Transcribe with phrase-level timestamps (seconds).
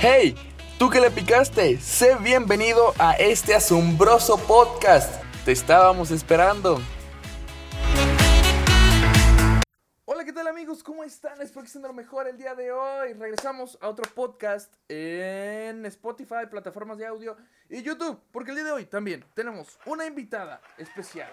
[0.00, 0.36] Hey,
[0.78, 5.20] tú que le picaste, sé bienvenido a este asombroso podcast.
[5.44, 6.80] Te estábamos esperando.
[10.04, 10.84] Hola, ¿qué tal amigos?
[10.84, 11.42] ¿Cómo están?
[11.42, 13.12] Espero que estén lo mejor el día de hoy.
[13.14, 17.36] Regresamos a otro podcast en Spotify, plataformas de audio
[17.68, 21.28] y YouTube, porque el día de hoy también tenemos una invitada especial.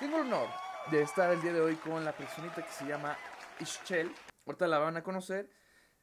[0.00, 0.48] Tengo el honor
[0.90, 3.16] de estar el día de hoy con la personita que se llama
[3.60, 4.12] Ischel.
[4.46, 5.59] Ahorita la van a conocer.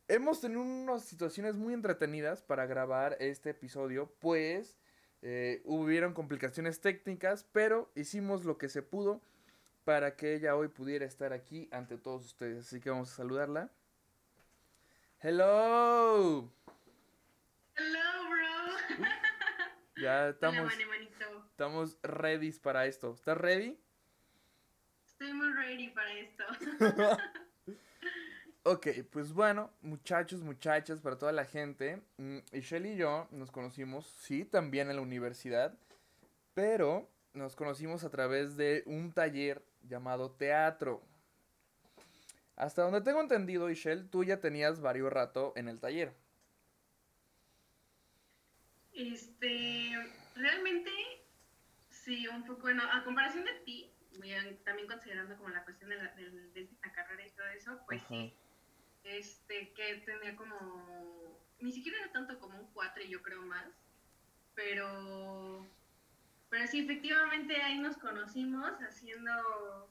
[0.09, 4.77] Hemos tenido unas situaciones muy entretenidas para grabar este episodio, pues
[5.21, 9.21] eh, hubieron complicaciones técnicas, pero hicimos lo que se pudo
[9.83, 12.67] para que ella hoy pudiera estar aquí ante todos ustedes.
[12.67, 13.69] Así que vamos a saludarla.
[15.19, 16.53] Hello.
[17.75, 19.07] Hello, bro.
[20.01, 23.13] Ya estamos, Hola, estamos ready para esto.
[23.13, 23.77] ¿Estás ready?
[25.05, 26.43] Estoy muy ready para esto.
[28.69, 34.05] Ok, pues bueno, muchachos, muchachas, para toda la gente, mm, Ishel y yo nos conocimos,
[34.19, 35.73] sí, también en la universidad,
[36.53, 41.01] pero nos conocimos a través de un taller llamado teatro.
[42.57, 46.13] Hasta donde tengo entendido, Ishel, tú ya tenías varios rato en el taller.
[48.93, 49.91] Este,
[50.35, 50.91] realmente,
[51.89, 53.89] sí, un poco, bueno, a comparación de ti,
[54.65, 58.09] también considerando como la cuestión de la, de la carrera y todo eso, pues Ajá.
[58.09, 58.33] sí,
[59.07, 63.65] este, que tenía como, ni siquiera era tanto como un cuatro, yo creo más,
[64.53, 65.65] pero,
[66.49, 69.89] pero sí, efectivamente ahí nos conocimos haciendo,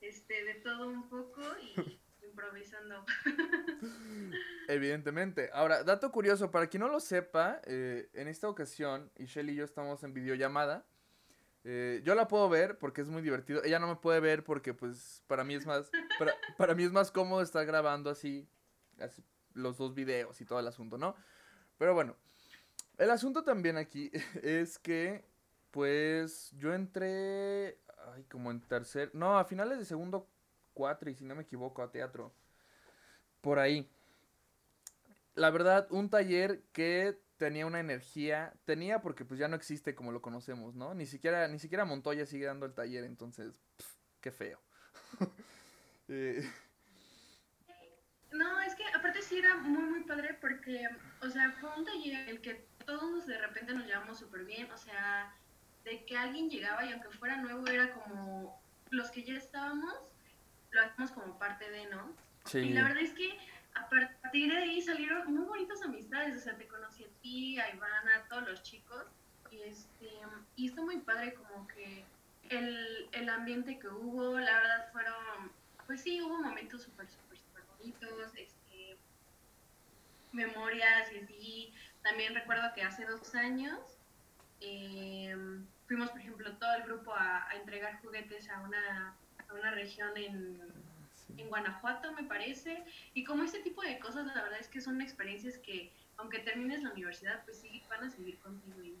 [0.00, 3.04] este, de todo un poco y improvisando.
[4.68, 5.50] Evidentemente.
[5.52, 9.64] Ahora, dato curioso, para quien no lo sepa, eh, en esta ocasión, Ishel y yo
[9.64, 10.86] estamos en videollamada.
[11.68, 13.62] Eh, yo la puedo ver porque es muy divertido.
[13.64, 16.92] Ella no me puede ver porque, pues, para mí es más, para, para mí es
[16.92, 18.48] más cómodo estar grabando así
[19.54, 21.14] los dos videos y todo el asunto, ¿no?
[21.78, 22.16] Pero bueno,
[22.98, 24.10] el asunto también aquí
[24.42, 25.24] es que,
[25.70, 27.78] pues, yo entré,
[28.14, 30.28] ay, como en tercer, no, a finales de segundo
[30.74, 32.32] cuatro, y si no me equivoco, a teatro.
[33.40, 33.88] Por ahí
[35.36, 40.10] la verdad, un taller que tenía una energía, tenía porque pues ya no existe como
[40.10, 40.94] lo conocemos, ¿no?
[40.94, 43.90] Ni siquiera, ni siquiera Montoya sigue dando el taller, entonces, pf,
[44.20, 44.60] qué feo.
[46.08, 46.48] Eh,
[48.30, 48.62] No,
[49.26, 50.88] sí era muy, muy padre porque,
[51.20, 54.70] o sea, fue un taller en el que todos de repente nos llevamos súper bien,
[54.70, 55.34] o sea,
[55.84, 58.60] de que alguien llegaba y aunque fuera nuevo era como
[58.90, 59.94] los que ya estábamos,
[60.70, 62.12] lo hacemos como parte de, ¿no?
[62.46, 63.38] Y sí, la verdad es que
[63.74, 67.74] a partir de ahí salieron muy bonitas amistades, o sea, te conocí a ti, a
[67.74, 69.06] Ivana, a todos los chicos,
[69.50, 70.10] y, este,
[70.54, 72.04] y está muy padre como que
[72.48, 75.52] el, el ambiente que hubo, la verdad fueron,
[75.86, 78.55] pues sí, hubo momentos súper, súper, súper bonitos, este,
[80.36, 81.74] memorias y así.
[82.02, 83.80] También recuerdo que hace dos años
[84.60, 85.34] eh,
[85.86, 89.16] fuimos, por ejemplo, todo el grupo a, entregar juguetes a una,
[89.48, 90.60] a una región en,
[91.36, 92.84] en Guanajuato, me parece.
[93.14, 96.82] Y como ese tipo de cosas, la verdad es que son experiencias que, aunque termines
[96.82, 98.82] la universidad, pues sí van a seguir contigo.
[98.82, 98.96] Y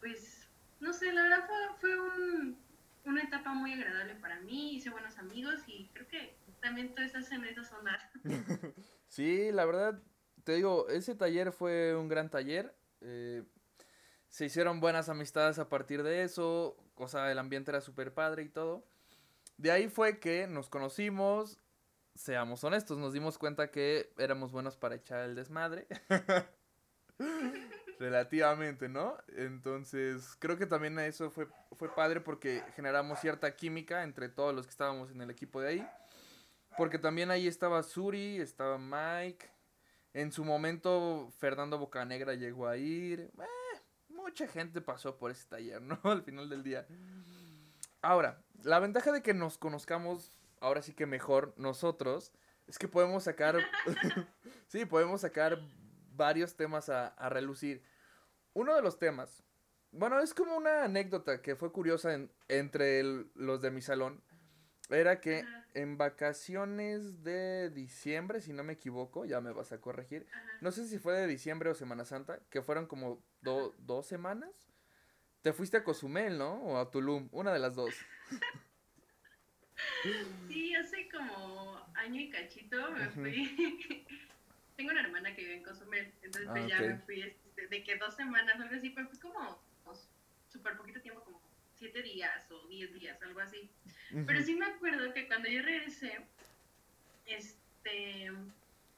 [0.00, 0.48] pues,
[0.80, 2.64] no sé, la verdad fue, fue un-
[3.04, 4.74] una etapa muy agradable para mí.
[4.74, 8.02] Hice buenos amigos y creo que también tú estás en esas ondas.
[9.06, 10.02] Sí, la verdad,
[10.44, 12.74] te digo, ese taller fue un gran taller.
[13.00, 13.42] eh,
[14.28, 16.76] se hicieron buenas amistades a partir de eso.
[16.96, 18.84] O sea, el ambiente era súper padre y todo.
[19.58, 21.60] De ahí fue que nos conocimos.
[22.16, 25.86] Seamos honestos, nos dimos cuenta que éramos buenos para echar el desmadre.
[28.00, 29.16] Relativamente, ¿no?
[29.36, 34.66] Entonces, creo que también eso fue, fue padre porque generamos cierta química entre todos los
[34.66, 35.88] que estábamos en el equipo de ahí.
[36.76, 39.53] Porque también ahí estaba Suri, estaba Mike.
[40.14, 43.20] En su momento, Fernando Bocanegra llegó a ir.
[43.38, 46.00] Eh, mucha gente pasó por ese taller, ¿no?
[46.04, 46.86] Al final del día.
[48.00, 50.30] Ahora, la ventaja de que nos conozcamos
[50.60, 52.32] ahora sí que mejor nosotros
[52.66, 53.56] es que podemos sacar.
[54.68, 55.58] sí, podemos sacar
[56.16, 57.82] varios temas a, a relucir.
[58.52, 59.42] Uno de los temas.
[59.90, 64.22] Bueno, es como una anécdota que fue curiosa en- entre el- los de mi salón.
[64.90, 69.80] Era que Ajá, en vacaciones de diciembre, si no me equivoco, ya me vas a
[69.80, 70.26] corregir.
[70.32, 70.58] ajá.
[70.60, 74.50] No sé si fue de diciembre o Semana Santa, que fueron como do- dos semanas.
[75.42, 76.54] Te fuiste a Cozumel, ¿no?
[76.62, 77.94] O a Tulum, una de las dos.
[80.48, 84.06] Sí, hace como año y cachito me fui.
[84.76, 87.84] Tengo una hermana que vive en Cozumel, entonces pues Ah, ya me fui este, de
[87.84, 89.96] que dos semanas algo así, pero fue como, como
[90.48, 91.40] súper poquito tiempo, como
[91.74, 93.70] siete días o diez días, algo así.
[94.26, 96.20] Pero sí me acuerdo que cuando yo regresé,
[97.26, 98.30] este,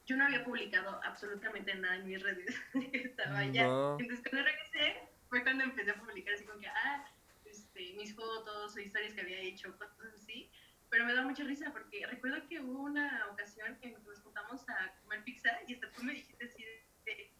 [0.06, 2.54] yo no había publicado absolutamente nada en mis redes.
[2.92, 3.64] Estaba ya.
[3.98, 7.04] Entonces cuando regresé fue cuando empecé a publicar así como que, ah,
[7.44, 10.50] este, mis fotos o historias que había hecho, cosas así.
[10.88, 14.94] Pero me da mucha risa porque recuerdo que hubo una ocasión que nos juntamos a
[15.02, 16.64] comer pizza y hasta tú me dijiste así
[17.04, 17.32] de,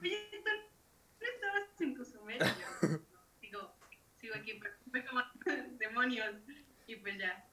[0.00, 0.50] oye, ¿tú
[1.20, 2.38] no estabas en Cozumel?
[2.42, 2.98] Y yo,
[3.40, 3.76] sigo,
[4.20, 5.20] sigo aquí, pero fue como
[6.86, 7.50] Y pues ya.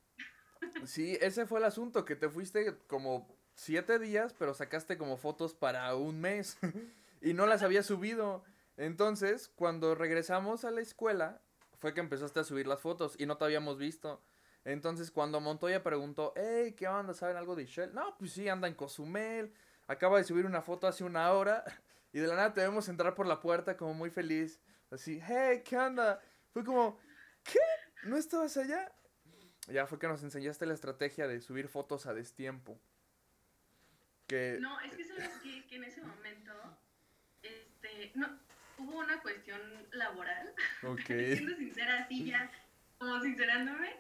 [0.86, 5.54] Sí, ese fue el asunto, que te fuiste como siete días, pero sacaste como fotos
[5.54, 6.58] para un mes
[7.22, 8.44] y no las había subido.
[8.78, 11.42] Entonces, cuando regresamos a la escuela,
[11.80, 14.24] fue que empezaste a subir las fotos y no te habíamos visto.
[14.64, 17.14] Entonces, cuando Montoya preguntó, hey, ¿qué onda?
[17.14, 17.94] ¿Saben algo de Shell?
[17.94, 19.54] No, pues sí, anda en Cozumel.
[19.88, 21.64] Acaba de subir una foto hace una hora.
[22.14, 24.60] Y de la nada te vemos entrar por la puerta como muy feliz.
[24.90, 26.20] Así, hey, ¿qué onda?
[26.52, 27.00] Fue como,
[27.42, 27.58] ¿qué?
[28.04, 28.92] ¿No estabas allá?
[29.68, 32.80] Ya fue que nos enseñaste la estrategia de subir fotos a destiempo.
[34.60, 36.54] No, es que sabes que, que en ese momento,
[37.44, 38.40] este, no,
[38.78, 39.60] hubo una cuestión
[39.92, 40.54] laboral.
[40.84, 41.00] Ok.
[41.08, 42.50] Siendo sincera, así ya,
[42.98, 43.94] como sincerándome,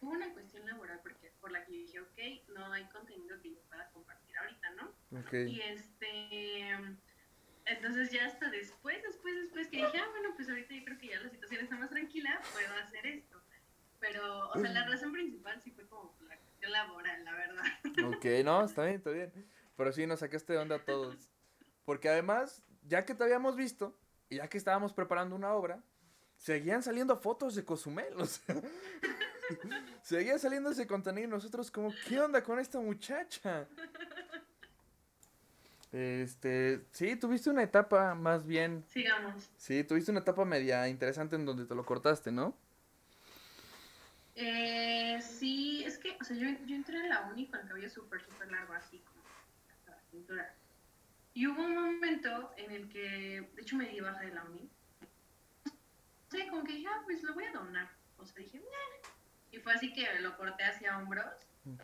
[0.00, 2.18] hubo una cuestión laboral porque, por la que dije, ok,
[2.54, 5.20] no hay contenido que yo pueda compartir ahorita, ¿no?
[5.20, 5.32] Ok.
[5.34, 6.98] Y este,
[7.70, 11.08] entonces ya hasta después, después, después que dije, ah, bueno, pues ahorita yo creo que
[11.08, 13.40] ya la situación está más tranquila, puedo hacer esto.
[14.00, 16.14] Pero, o sea, la razón principal sí fue como
[16.62, 17.64] la laboral, la verdad.
[18.06, 19.32] Ok, no, está bien, está bien.
[19.76, 21.30] Pero sí, nos sacaste de onda a todos.
[21.84, 25.82] Porque además, ya que te habíamos visto, y ya que estábamos preparando una obra,
[26.36, 28.56] seguían saliendo fotos de Cozumel, o sea,
[30.02, 33.68] seguía saliendo ese contenido y nosotros como, ¿qué onda con esta muchacha?
[35.92, 38.84] Este, sí, tuviste una etapa más bien.
[38.88, 39.50] Sigamos.
[39.56, 42.56] Sí, tuviste una etapa media interesante en donde te lo cortaste, ¿no?
[44.36, 47.90] Eh, sí, es que, o sea, yo, yo entré en la uni con el cabello
[47.90, 49.20] súper, súper largo, así como
[49.68, 50.54] hasta la cintura.
[51.34, 54.68] Y hubo un momento en el que, de hecho, me di baja de la uni.
[55.66, 57.90] O sea, como que dije, ah, pues lo voy a donar.
[58.18, 59.10] O sea, dije, Nah.
[59.52, 61.26] Y fue así que lo corté hacia hombros.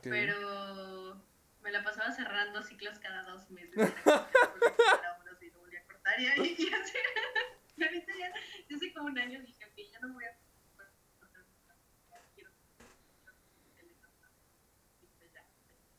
[0.03, 1.21] Pero
[1.63, 3.75] me la pasaba cerrando ciclos cada dos meses.
[3.77, 6.57] hombros y lo volví a y, así,
[7.77, 10.37] y ahorita ya, hace como un año dije, ok, ya no voy a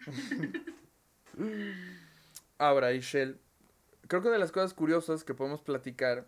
[2.58, 3.40] Ahora, Ishel,
[4.08, 6.28] creo que de las cosas curiosas que podemos platicar,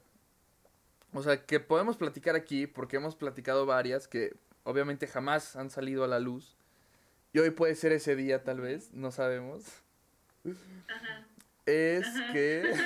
[1.14, 6.04] o sea, que podemos platicar aquí, porque hemos platicado varias que obviamente jamás han salido
[6.04, 6.58] a la luz,
[7.34, 9.64] y hoy puede ser ese día tal vez, no sabemos,
[11.66, 12.74] es que...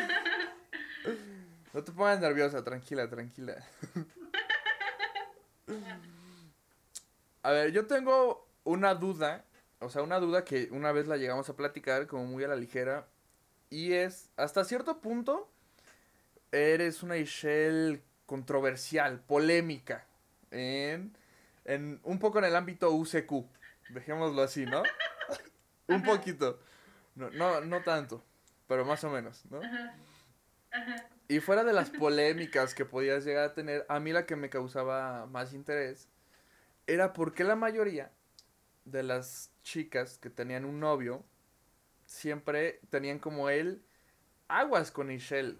[1.74, 3.56] No te pongas nerviosa, tranquila, tranquila.
[7.42, 9.44] A ver, yo tengo una duda
[9.84, 12.56] o sea, una duda que una vez la llegamos a platicar como muy a la
[12.56, 13.08] ligera.
[13.70, 15.50] Y es, hasta cierto punto,
[16.52, 20.06] eres una Ishel controversial, polémica.
[20.52, 21.16] En,
[21.66, 23.46] en, un poco en el ámbito UCQ.
[23.94, 24.84] Dejémoslo así, ¿no?
[25.88, 26.60] un poquito.
[27.16, 28.24] No, no, no tanto,
[28.68, 29.62] pero más o menos, ¿no?
[31.28, 34.50] Y fuera de las polémicas que podías llegar a tener, a mí la que me
[34.50, 36.10] causaba más interés
[36.88, 38.12] era porque la mayoría
[38.86, 41.24] de las chicas que tenían un novio
[42.06, 43.84] siempre tenían como él
[44.48, 45.58] aguas con Michelle.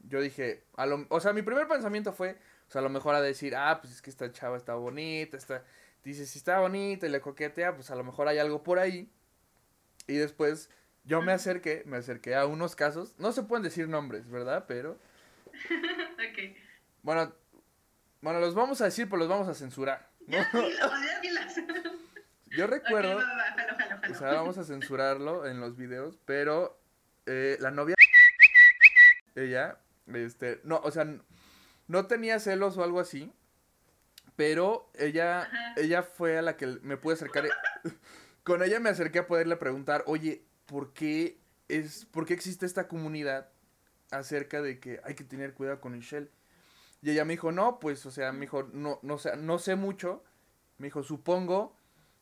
[0.00, 3.14] Yo dije, a lo, o sea, mi primer pensamiento fue, o sea, a lo mejor
[3.14, 5.64] a decir, ah, pues es que esta chava está bonita, está,
[6.04, 9.10] dice, si está bonita y le coquetea, pues a lo mejor hay algo por ahí.
[10.06, 10.70] Y después
[11.04, 14.64] yo me acerqué, me acerqué a unos casos, no se pueden decir nombres, ¿verdad?
[14.68, 14.98] Pero...
[15.52, 16.56] ok.
[17.02, 17.32] Bueno,
[18.20, 20.08] bueno, los vamos a decir, pero los vamos a censurar.
[22.56, 23.18] Yo recuerdo.
[24.10, 26.78] O sea, vamos a censurarlo en los videos, pero
[27.26, 27.94] eh, la novia.
[29.34, 29.78] Ella,
[30.12, 30.60] este.
[30.64, 31.06] No, o sea,
[31.88, 33.32] no tenía celos o algo así.
[34.36, 37.44] Pero ella, ella fue a la que me pude acercar.
[38.42, 41.38] con ella me acerqué a poderle preguntar, oye, ¿por qué
[41.68, 43.48] es, por qué existe esta comunidad
[44.10, 46.30] acerca de que hay que tener cuidado con Michelle?
[47.02, 50.24] Y ella me dijo, no, pues, o sea, me dijo, no, no, no sé mucho.
[50.78, 51.76] Me dijo, supongo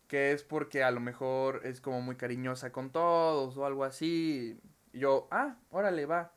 [0.09, 4.61] que es porque a lo mejor es como muy cariñosa con todos o algo así.
[4.93, 6.35] Y yo, ah, órale, va.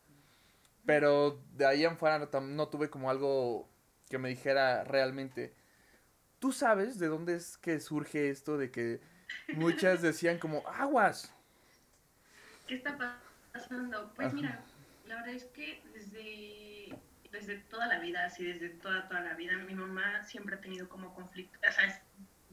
[0.85, 3.67] Pero de ahí en fuera no, tuve como algo
[4.09, 5.55] que me dijera realmente.
[6.45, 9.01] ¿Tú sabes de dónde es que surge esto de que
[9.55, 11.33] muchas decían como aguas?
[12.67, 12.95] ¿Qué está
[13.51, 14.13] pasando?
[14.15, 14.63] Pues mira,
[15.07, 16.95] la verdad es que desde,
[17.31, 20.87] desde toda la vida, así desde toda, toda la vida, mi mamá siempre ha tenido
[20.87, 21.99] como conflicto, o sea,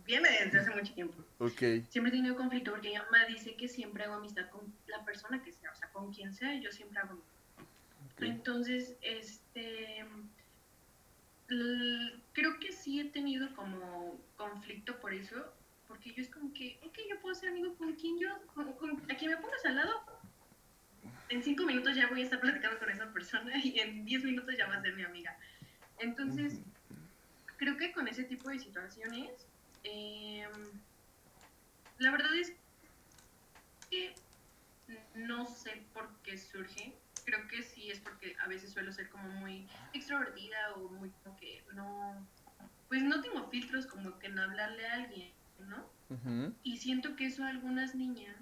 [0.06, 1.22] viene desde hace mucho tiempo.
[1.36, 1.84] Ok.
[1.90, 5.42] Siempre he tenido conflicto porque mi mamá dice que siempre hago amistad con la persona
[5.42, 7.34] que sea, o sea, con quien sea, yo siempre hago amistad.
[8.14, 8.22] ok.
[8.22, 10.06] Entonces, este,
[12.32, 15.52] creo que sí he tenido como conflicto por eso,
[15.88, 18.68] porque yo es como que, ok, yo puedo ser amigo con quien yo, con,
[19.10, 20.02] a quien me pongas al lado.
[21.28, 24.54] En cinco minutos ya voy a estar platicando con esa persona y en diez minutos
[24.56, 25.36] ya va a ser mi amiga.
[25.98, 26.60] Entonces,
[27.56, 29.46] creo que con ese tipo de situaciones,
[29.84, 30.50] em,
[31.98, 32.52] la verdad es
[33.90, 34.14] que
[35.14, 36.92] no sé por qué surge.
[37.24, 41.36] Creo que sí es porque a veces suelo ser como muy extrovertida o muy como
[41.36, 42.26] que no,
[42.88, 45.90] pues no tengo filtros como que en hablarle a alguien, ¿no?
[46.62, 48.36] Y siento que eso a algunas niñas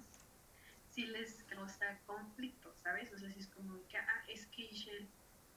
[0.89, 3.13] sí les causa conflicto, ¿sabes?
[3.13, 5.07] O sea, si es como que, ah, es que Ishel,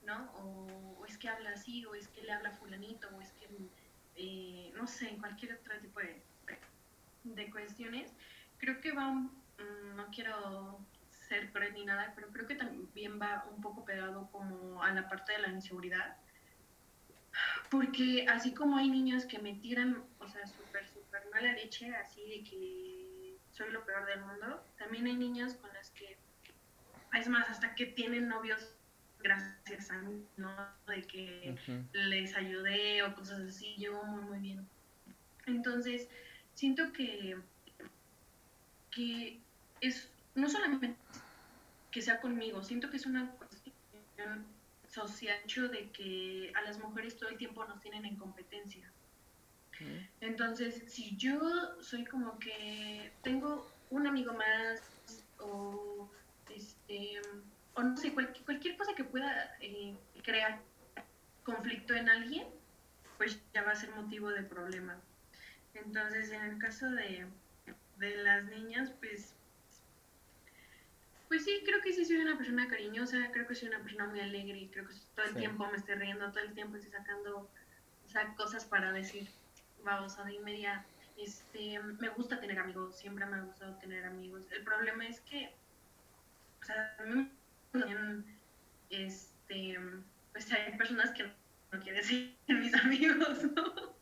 [0.03, 0.31] ¿no?
[0.35, 3.49] O, o es que habla así, o es que le habla fulanito, o es que,
[4.15, 6.23] eh, no sé, en cualquier otro tipo de,
[7.25, 8.13] de cuestiones.
[8.59, 10.79] Creo que va, mm, no quiero
[11.27, 15.07] ser cruel ni nada, pero creo que también va un poco pegado como a la
[15.09, 16.17] parte de la inseguridad.
[17.69, 22.21] Porque así como hay niños que me tiran, o sea, súper, súper mala leche, así
[22.21, 26.17] de que soy lo peor del mundo, también hay niñas con las que,
[27.13, 28.75] es más, hasta que tienen novios
[29.19, 30.53] gracias a mí, ¿no?
[30.87, 31.55] De que
[31.93, 34.67] les ayudé o cosas así, llevo muy, muy bien.
[35.47, 36.07] Entonces,
[36.53, 37.37] siento que,
[38.91, 39.39] que
[39.81, 40.95] es no solamente
[41.91, 44.45] que sea conmigo, siento que es una cuestión
[44.87, 45.39] social
[45.71, 48.89] de que a las mujeres todo el tiempo nos tienen en competencia.
[50.21, 54.81] Entonces, si yo soy como que tengo un amigo más
[55.39, 56.09] o
[56.49, 57.19] este
[57.73, 60.59] o no sé, cualquier, cualquier cosa que pueda eh, crear
[61.43, 62.47] conflicto en alguien,
[63.17, 64.97] pues ya va a ser motivo de problema.
[65.73, 67.25] Entonces, en el caso de,
[67.97, 69.35] de las niñas, pues
[71.35, 74.21] pues sí, creo que sí soy una persona cariñosa, creo que soy una persona muy
[74.21, 75.39] alegre creo que todo el Sí.
[75.39, 77.51] tiempo me estoy riendo, todo el tiempo estoy sacando
[78.05, 79.29] o sea, cosas para decir
[79.83, 80.85] babosada y media.
[81.17, 84.49] Este, me gusta tener amigos, siempre me ha gustado tener amigos.
[84.53, 85.49] El problema es que,
[86.61, 88.39] o sea, a también,
[88.89, 89.77] este,
[90.31, 93.97] pues hay personas que no quieren ser mis amigos, ¿no?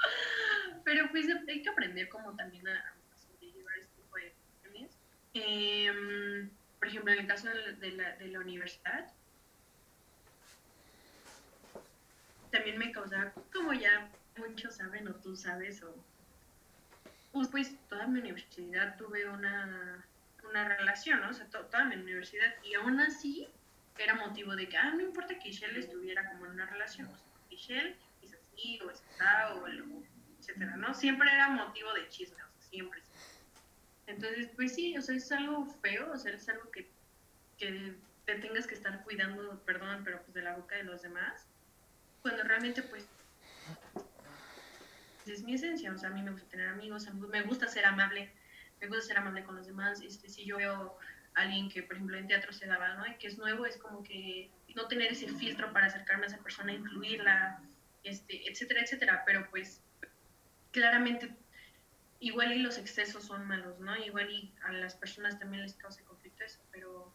[0.86, 5.00] Pero pues hay que aprender como también a, a sobrellevar este tipo de cuestiones.
[5.34, 6.52] Em,
[6.84, 9.10] por ejemplo, en el caso de la, de la, universidad,
[12.52, 15.96] también me causaba, como ya muchos saben o tú sabes, o
[17.52, 20.06] pues toda mi universidad tuve una,
[20.50, 21.30] una relación, ¿no?
[21.30, 23.48] O sea, to- toda mi universidad, y aún así
[23.98, 27.16] era motivo de que, ah, no importa que Ishel estuviera como en una relación, o
[27.16, 30.04] sea, Ishel es así, o está, o lo-
[30.38, 30.94] etcétera, ¿no?
[30.94, 33.02] Siempre era motivo de chisme, o sea, siempre.
[34.08, 36.90] Entonces, pues sí, o sea, es algo feo, o sea, es algo que,
[37.58, 37.96] que
[38.26, 41.48] te tengas que estar cuidando, perdón, pero pues de la boca de los demás,
[42.22, 43.06] cuando realmente pues
[45.26, 48.32] es mi esencia, o sea, a mí me gusta tener amigos, me gusta ser amable,
[48.82, 50.98] me gusta ser amable con los demás, este, si yo veo
[51.36, 53.08] a alguien que, por ejemplo, en teatro se daba, ¿no?
[53.08, 56.38] Y que es nuevo, es como que no tener ese filtro para acercarme a esa
[56.40, 57.62] persona, incluirla,
[58.04, 59.82] este, etcétera, etcétera, pero pues
[60.72, 61.34] claramente
[62.24, 63.96] igual y los excesos son malos, ¿no?
[63.98, 67.14] Igual y a las personas también les causa conflicto eso, pero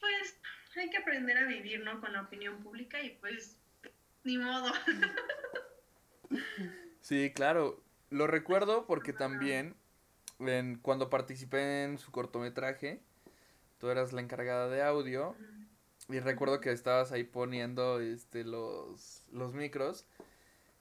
[0.00, 0.36] pues
[0.76, 2.00] hay que aprender a vivir, ¿no?
[2.00, 3.56] Con la opinión pública y pues
[4.24, 4.72] ni modo.
[7.00, 7.82] Sí, claro.
[8.10, 9.74] Lo recuerdo porque también
[10.38, 13.00] en, cuando participé en su cortometraje,
[13.78, 15.34] tú eras la encargada de audio
[16.08, 20.06] y recuerdo que estabas ahí poniendo este los los micros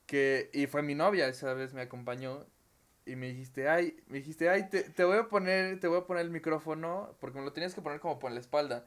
[0.05, 2.45] que y fue mi novia esa vez me acompañó
[3.09, 6.05] y me dijiste, "Ay, me dijiste, "Ay, te, te voy a poner te voy a
[6.05, 8.85] poner el micrófono porque me lo tenías que poner como por la espalda."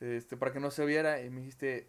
[0.00, 1.88] Este, para que no se viera y me dijiste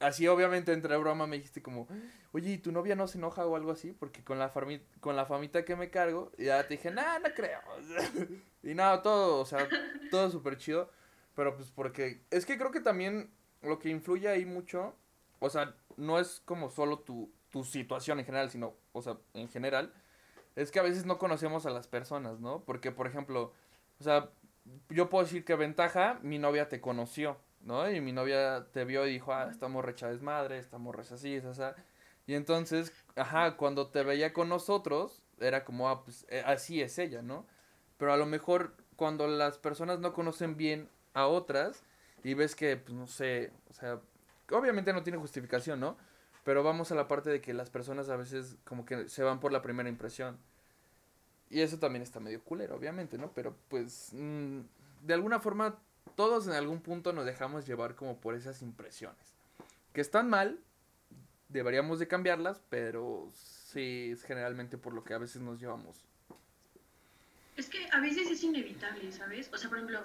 [0.00, 1.88] así obviamente entre broma me dijiste como,
[2.32, 5.16] "Oye, ¿y tu novia no se enoja o algo así?" Porque con la farmi- con
[5.16, 7.60] la famita que me cargo, ya te dije, "Nah, no creo."
[8.62, 9.68] y nada, todo, o sea,
[10.10, 10.90] todo súper chido.
[11.34, 13.30] Pero pues porque es que creo que también
[13.62, 14.94] lo que influye ahí mucho,
[15.38, 19.48] o sea, no es como solo tu, tu situación en general, sino, o sea, en
[19.48, 19.92] general,
[20.58, 22.64] es que a veces no conocemos a las personas, ¿no?
[22.64, 23.52] Porque, por ejemplo,
[24.00, 24.30] o sea,
[24.90, 27.88] yo puedo decir que ventaja, mi novia te conoció, ¿no?
[27.90, 31.44] Y mi novia te vio y dijo, ah, estamos recha desmadre, estamos recha así, es
[31.44, 31.62] así.
[32.26, 36.98] Y entonces, ajá, cuando te veía con nosotros, era como, ah, pues eh, así es
[36.98, 37.46] ella, ¿no?
[37.96, 41.84] Pero a lo mejor cuando las personas no conocen bien a otras
[42.24, 44.00] y ves que, pues no sé, o sea,
[44.50, 45.96] obviamente no tiene justificación, ¿no?
[46.42, 49.38] Pero vamos a la parte de que las personas a veces como que se van
[49.38, 50.38] por la primera impresión.
[51.50, 53.32] Y eso también está medio culero, obviamente, ¿no?
[53.32, 54.60] Pero pues mm,
[55.02, 55.78] de alguna forma
[56.14, 59.34] todos en algún punto nos dejamos llevar como por esas impresiones.
[59.92, 60.58] Que están mal,
[61.48, 66.04] deberíamos de cambiarlas, pero sí es generalmente por lo que a veces nos llevamos.
[67.56, 69.50] Es que a veces es inevitable, ¿sabes?
[69.52, 70.00] O sea, por ejemplo,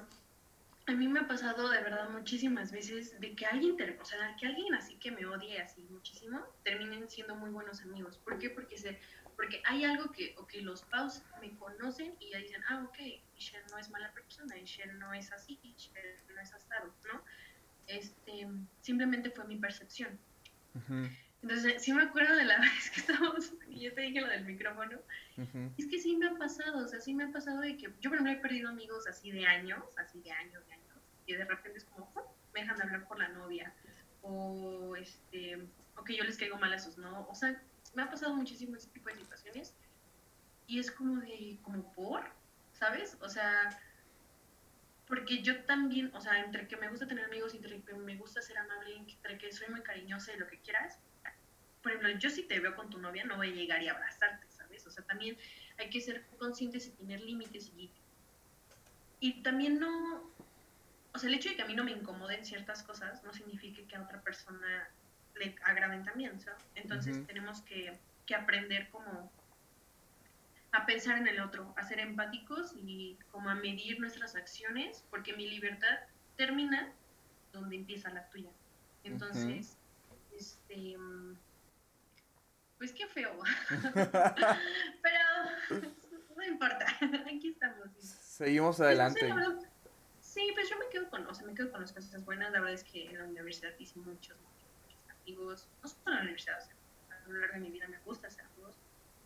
[0.86, 4.48] a mí me ha pasado de verdad muchísimas veces de que alguien, o sea, que
[4.48, 8.18] alguien así que me odie así muchísimo, terminen siendo muy buenos amigos.
[8.18, 8.50] ¿Por qué?
[8.50, 9.00] Porque se,
[9.36, 12.98] porque hay algo que, o que los paus me conocen y ya dicen, ah, ok,
[13.34, 17.24] Michelle no es mala persona, Michelle no es así, Michelle no es asado, ¿no?
[17.88, 18.48] Este,
[18.82, 20.18] simplemente fue mi percepción.
[21.42, 24.46] Entonces, sí me acuerdo de la vez que estábamos, y yo te dije lo del
[24.46, 25.00] micrófono,
[25.78, 28.10] es que sí me ha pasado, o sea, sí me ha pasado de que yo,
[28.10, 31.46] por ejemplo, he perdido amigos así de años, así de años, de años, y de
[31.46, 32.12] repente es como,
[32.54, 33.74] me dejan de hablar por la novia,
[34.22, 37.28] o este, o que yo les caigo mal a sus, ¿no?
[37.28, 37.62] O sea,
[37.94, 39.76] me ha pasado muchísimo ese tipo de situaciones,
[40.68, 42.24] y es como de, como por,
[42.74, 43.18] ¿sabes?
[43.22, 43.80] O sea,
[45.08, 48.42] porque yo también, o sea, entre que me gusta tener amigos, entre que me gusta
[48.42, 51.00] ser amable, entre que soy muy cariñosa y lo que quieras,
[51.82, 54.48] por ejemplo, yo si te veo con tu novia no voy a llegar y abrazarte,
[54.50, 54.88] ¿sabes?
[54.88, 55.38] O sea, también
[55.78, 57.92] hay que ser conscientes y tener límites y,
[59.20, 60.32] y también no,
[61.14, 63.86] o sea, el hecho de que a mí no me incomoden ciertas cosas no significa
[63.86, 64.90] que a otra persona
[65.36, 66.64] le agraden también, ¿sabes?
[66.76, 69.32] Entonces tenemos que, que aprender como
[70.72, 75.34] a pensar en el otro, a ser empáticos y como a medir nuestras acciones, porque
[75.34, 76.00] mi libertad
[76.36, 76.92] termina
[77.52, 78.50] donde empieza la tuya.
[79.04, 79.78] Entonces,
[80.32, 80.98] este
[82.84, 83.32] pues qué feo.
[84.04, 85.20] Pero
[86.36, 86.86] no importa,
[87.28, 87.88] aquí estamos.
[87.98, 89.34] Seguimos pues, adelante.
[90.20, 92.52] sí, pues yo me quedo con, o sea, me quedo con las cosas buenas.
[92.52, 94.63] La verdad es que en la universidad hice muchos, muchos,
[95.24, 95.68] amigos.
[95.82, 96.60] No solo en la universidad,
[97.10, 98.76] a lo largo de mi vida me gusta hacer amigos.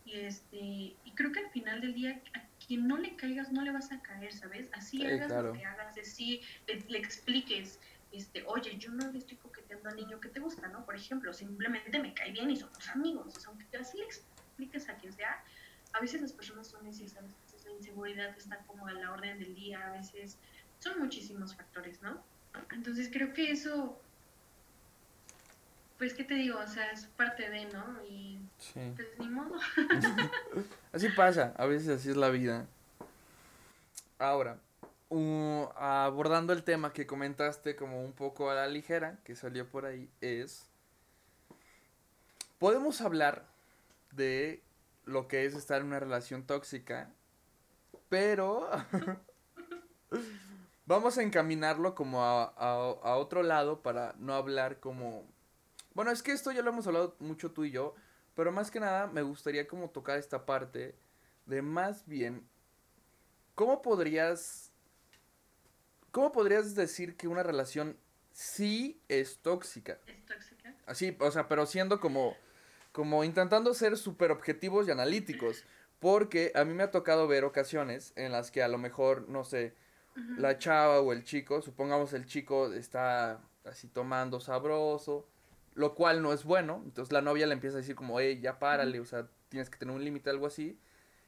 [0.04, 3.62] Y, este, y creo que al final del día, a quien no le caigas, no
[3.62, 4.70] le vas a caer, ¿sabes?
[4.72, 7.78] Así hagas lo que hagas, así le, le expliques
[8.12, 10.84] este, oye, yo no le estoy coqueteando al niño que te gusta, ¿no?
[10.84, 13.36] Por ejemplo, simplemente me cae bien y somos amigos.
[13.36, 15.44] O sea, aunque así le expliques a quien sea,
[15.92, 19.38] a veces las personas son necias, a veces la inseguridad está como a la orden
[19.38, 20.38] del día, a veces
[20.78, 22.22] son muchísimos factores, ¿no?
[22.72, 24.00] Entonces creo que eso,
[25.98, 26.58] pues, ¿qué te digo?
[26.58, 28.02] O sea, es parte de, ¿no?
[28.08, 28.40] Y
[28.74, 29.56] pues ni modo.
[30.92, 32.66] así pasa, a veces así es la vida.
[34.18, 34.58] Ahora,
[35.76, 40.10] abordando el tema que comentaste como un poco a la ligera, que salió por ahí,
[40.20, 40.66] es,
[42.58, 43.46] podemos hablar
[44.12, 44.62] de
[45.04, 47.10] lo que es estar en una relación tóxica,
[48.08, 48.68] pero
[50.86, 55.24] vamos a encaminarlo como a, a, otro lado para no hablar como...
[55.98, 57.96] Bueno, es que esto ya lo hemos hablado mucho tú y yo,
[58.36, 60.94] pero más que nada me gustaría como tocar esta parte
[61.44, 62.46] de más bien,
[63.56, 64.70] ¿cómo podrías
[66.12, 67.96] ¿Cómo podrías decir que una relación
[68.30, 69.98] sí es tóxica?
[70.06, 70.72] ¿Es tóxica?
[70.86, 72.36] Así, o sea, pero siendo como,
[72.92, 75.64] como intentando ser súper objetivos y analíticos.
[75.98, 79.42] Porque a mí me ha tocado ver ocasiones en las que a lo mejor, no
[79.42, 79.74] sé,
[80.36, 85.26] la chava o el chico, supongamos el chico está así tomando sabroso,
[85.78, 86.82] lo cual no es bueno.
[86.84, 89.78] Entonces la novia le empieza a decir como, hey, ya párale, o sea, tienes que
[89.78, 90.76] tener un límite, algo así.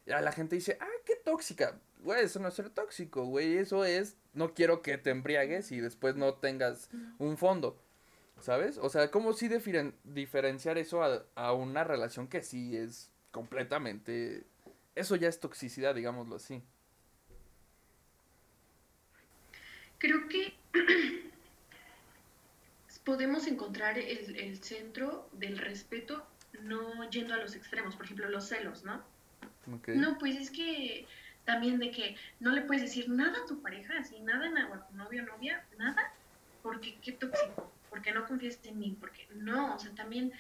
[0.07, 1.79] Y a la gente dice, ah, qué tóxica.
[2.01, 3.59] Güey, eso no es ser tóxico, güey.
[3.59, 7.81] Eso es, no quiero que te embriagues y después no tengas un fondo.
[8.41, 8.77] ¿Sabes?
[8.79, 9.49] O sea, ¿cómo sí
[10.03, 11.05] diferenciar eso
[11.37, 14.47] a, una relación que sí es completamente...
[14.97, 16.61] Eso ya es toxicidad, digámoslo así.
[19.99, 20.55] Creo que
[23.11, 26.25] podemos encontrar el, el centro del respeto
[26.63, 29.03] no yendo a los extremos, por ejemplo, los celos, ¿no?
[29.89, 31.09] No, pues es que
[31.45, 34.87] también de que no le puedes decir nada a tu pareja, así nada en agua,
[34.89, 36.13] tu novio novia, nada,
[36.63, 40.33] porque qué tóxico, porque no confías en mí, porque no, o sea, también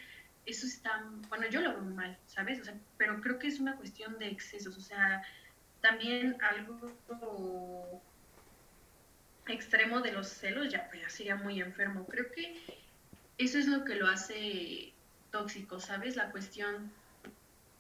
[0.46, 2.61] eso está, bueno, yo lo veo mal, ¿sabes?
[2.61, 5.24] O sea, pero creo que es una cuestión de excesos, o sea,
[5.80, 8.00] también algo
[9.46, 12.07] extremo de los celos ya, pues ya sería muy enfermo.
[12.07, 12.62] Creo que
[13.38, 14.92] eso es lo que lo hace
[15.31, 16.16] tóxico, ¿sabes?
[16.16, 16.92] La cuestión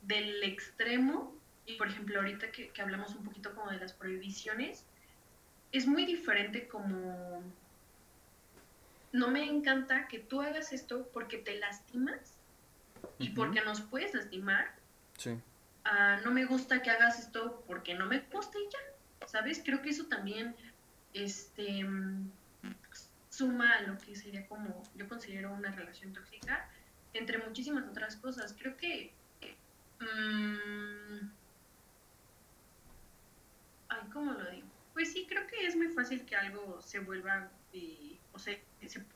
[0.02, 1.34] del extremo,
[1.66, 4.84] y por ejemplo ahorita que, hablamos un poquito como de las prohibiciones,
[5.72, 7.42] es muy diferente como
[9.12, 12.38] no me encanta que tú hagas esto porque te lastimas
[13.18, 14.72] y porque nos puedes lastimar.
[15.16, 15.38] Sí.
[15.84, 19.26] Ah, no me gusta que hagas esto porque no me gusta y ya.
[19.26, 19.62] ¿Sabes?
[19.64, 20.56] Creo que eso también
[21.14, 21.86] este,
[23.28, 26.68] suma a lo que sería como, yo considero una relación tóxica,
[27.12, 28.54] entre muchísimas otras cosas.
[28.58, 29.12] Creo que...
[30.00, 31.30] Mmm,
[33.88, 34.66] ay, ¿cómo lo digo?
[34.92, 37.50] Pues sí, creo que es muy fácil que algo se vuelva,
[38.32, 38.62] o se,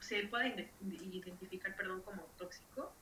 [0.00, 0.46] se, pueda
[0.80, 2.92] identificar, perdón, como tóxico.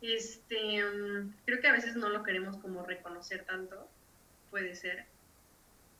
[0.00, 3.88] Este, mm, creo que a veces no lo queremos como reconocer tanto,
[4.50, 5.06] puede ser,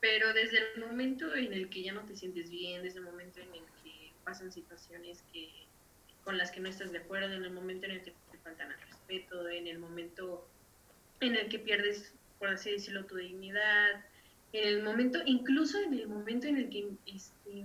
[0.01, 3.41] pero desde el momento en el que ya no te sientes bien, desde el momento
[3.41, 5.49] en el que pasan situaciones que
[6.25, 8.71] con las que no estás de acuerdo, en el momento en el que te faltan
[8.71, 10.47] el respeto, en el momento
[11.21, 14.05] en el que pierdes, por así decirlo, tu dignidad,
[14.53, 17.65] en el momento, incluso en el momento en el que este,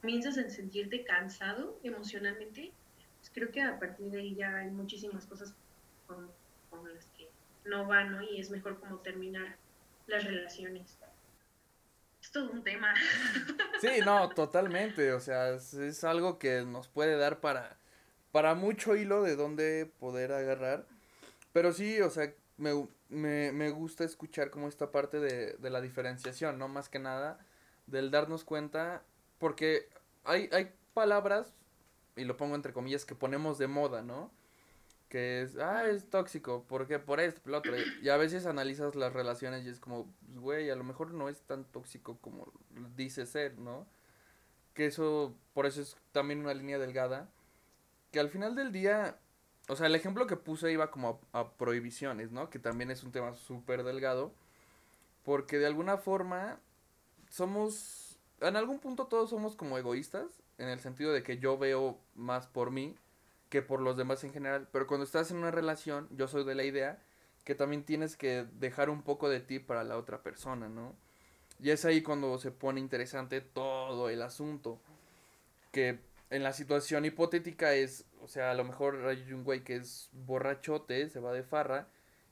[0.00, 2.72] comienzas a sentirte cansado emocionalmente,
[3.18, 5.54] pues creo que a partir de ahí ya hay muchísimas cosas
[6.06, 6.30] con,
[6.94, 7.28] las que
[7.64, 8.22] no van, ¿no?
[8.22, 9.56] Y es mejor como terminar
[10.06, 10.96] las relaciones.
[12.20, 12.94] Es todo un tema.
[13.80, 15.12] Sí, no, totalmente.
[15.12, 17.78] O sea, es, algo que nos puede dar para,
[18.30, 20.86] para mucho hilo de dónde poder agarrar.
[21.52, 25.80] Pero sí, o sea, me, me, me gusta escuchar como esta parte de, de la
[25.80, 26.68] diferenciación, ¿no?
[26.68, 27.38] Más que nada,
[27.86, 29.02] del darnos cuenta,
[29.38, 29.88] porque
[30.24, 31.54] hay, hay palabras,
[32.16, 34.30] y lo pongo entre comillas, que ponemos de moda, ¿no?
[35.10, 37.00] Que es, ah, es tóxico, ¿por qué?
[37.00, 37.72] Por esto, por lo otro.
[38.00, 41.28] Y a veces analizas las relaciones y es como, pues, güey, a lo mejor no
[41.28, 42.52] es tan tóxico como
[42.96, 43.88] dice ser, ¿no?
[44.72, 47.28] Que eso, por eso es también una línea delgada.
[48.12, 49.18] Que al final del día,
[49.68, 52.48] o sea, el ejemplo que puse iba como a, prohibiciones, ¿no?
[52.48, 54.32] Que también es un tema súper delgado.
[55.24, 56.60] Porque de alguna forma
[57.30, 61.98] somos, en algún punto todos somos como egoístas, en el sentido de que yo veo
[62.14, 62.94] más por mí
[63.50, 64.68] que por los demás en general.
[64.72, 67.02] Pero cuando estás en una relación, yo soy de la idea
[67.44, 70.94] que también tienes que dejar un poco de ti para la otra persona, ¿no?
[71.58, 74.80] Y es ahí cuando se pone interesante todo el asunto.
[75.72, 75.98] Que
[76.30, 80.08] en la situación hipotética es, o sea, a lo mejor hay un güey que es
[80.12, 81.88] borrachote, se va de farra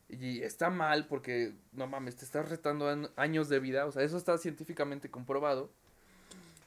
[0.09, 4.17] y está mal porque, no mames, te estás retando años de vida, o sea, eso
[4.17, 5.71] está científicamente comprobado.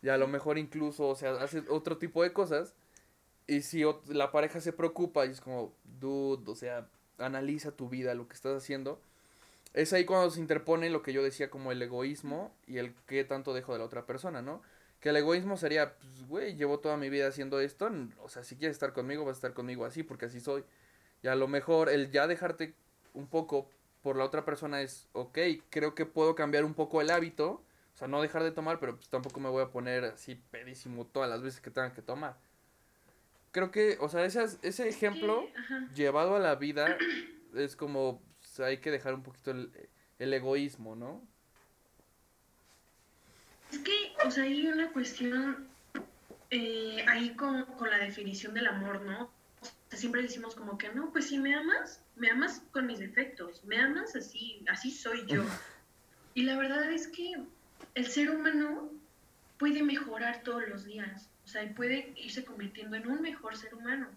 [0.03, 2.75] Y a lo mejor incluso, o sea, hace otro tipo de cosas.
[3.51, 6.87] Y si la pareja se preocupa y es como, dude, o sea,
[7.17, 9.01] analiza tu vida, lo que estás haciendo.
[9.73, 13.25] Es ahí cuando se interpone lo que yo decía como el egoísmo y el qué
[13.25, 14.61] tanto dejo de la otra persona, ¿no?
[15.01, 17.91] Que el egoísmo sería, pues, güey, llevo toda mi vida haciendo esto,
[18.23, 20.63] o sea, si quieres estar conmigo, vas a estar conmigo así, porque así soy.
[21.21, 22.73] Y a lo mejor el ya dejarte
[23.13, 23.69] un poco
[24.01, 25.37] por la otra persona es, ok,
[25.69, 27.49] creo que puedo cambiar un poco el hábito,
[27.95, 31.05] o sea, no dejar de tomar, pero pues tampoco me voy a poner así pedísimo
[31.05, 32.37] todas las veces que tenga que tomar.
[33.51, 35.49] Creo que, o sea, ese, ese ejemplo
[35.93, 36.97] llevado a la vida
[37.55, 39.71] es como, pues, hay que dejar un poquito el,
[40.19, 41.27] el egoísmo, ¿no?
[43.71, 45.67] Es que, o sea, hay una cuestión
[46.49, 49.23] eh, ahí con, con, la definición del amor, ¿no?
[49.23, 52.99] O sea, siempre decimos como que, no, pues si me amas, me amas con mis
[52.99, 55.43] defectos, me amas así, así soy yo.
[56.35, 57.33] y la verdad es que
[57.95, 58.91] el ser humano
[59.57, 64.07] puede mejorar todos los días, sea, y puede irse convirtiendo en un mejor ser humano.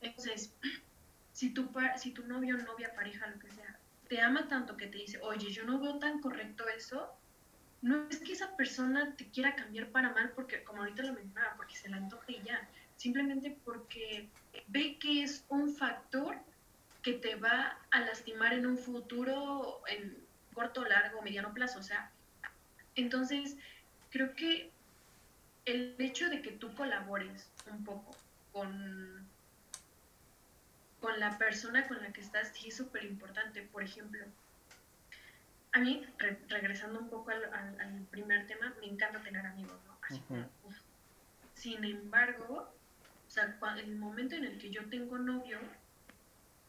[0.00, 0.52] Entonces,
[1.32, 4.98] si tu, si tu novio, novia, pareja, lo que sea, te ama tanto que te
[4.98, 7.10] dice, oye, yo no veo tan correcto eso,
[7.82, 11.56] no es que esa persona te quiera cambiar para mal porque, como ahorita lo mencionaba,
[11.56, 14.28] porque se la antoja y ya, simplemente porque
[14.68, 16.36] ve que es un factor
[17.02, 20.16] que te va a lastimar en un futuro, en
[20.54, 22.10] corto, largo, mediano plazo, o sea,
[22.94, 23.56] entonces
[24.10, 24.70] creo que
[25.64, 28.16] el hecho de que tú colabores un poco
[28.52, 29.26] con,
[31.00, 34.24] con la persona con la que estás sí es súper importante, por ejemplo,
[35.74, 36.06] a mí,
[36.48, 39.98] regresando un poco al, primer tema, me encanta tener amigos, ¿no?
[40.02, 40.22] Así
[41.54, 42.72] Sin embargo,
[43.26, 45.58] o sea, en el momento en el que yo tengo novio,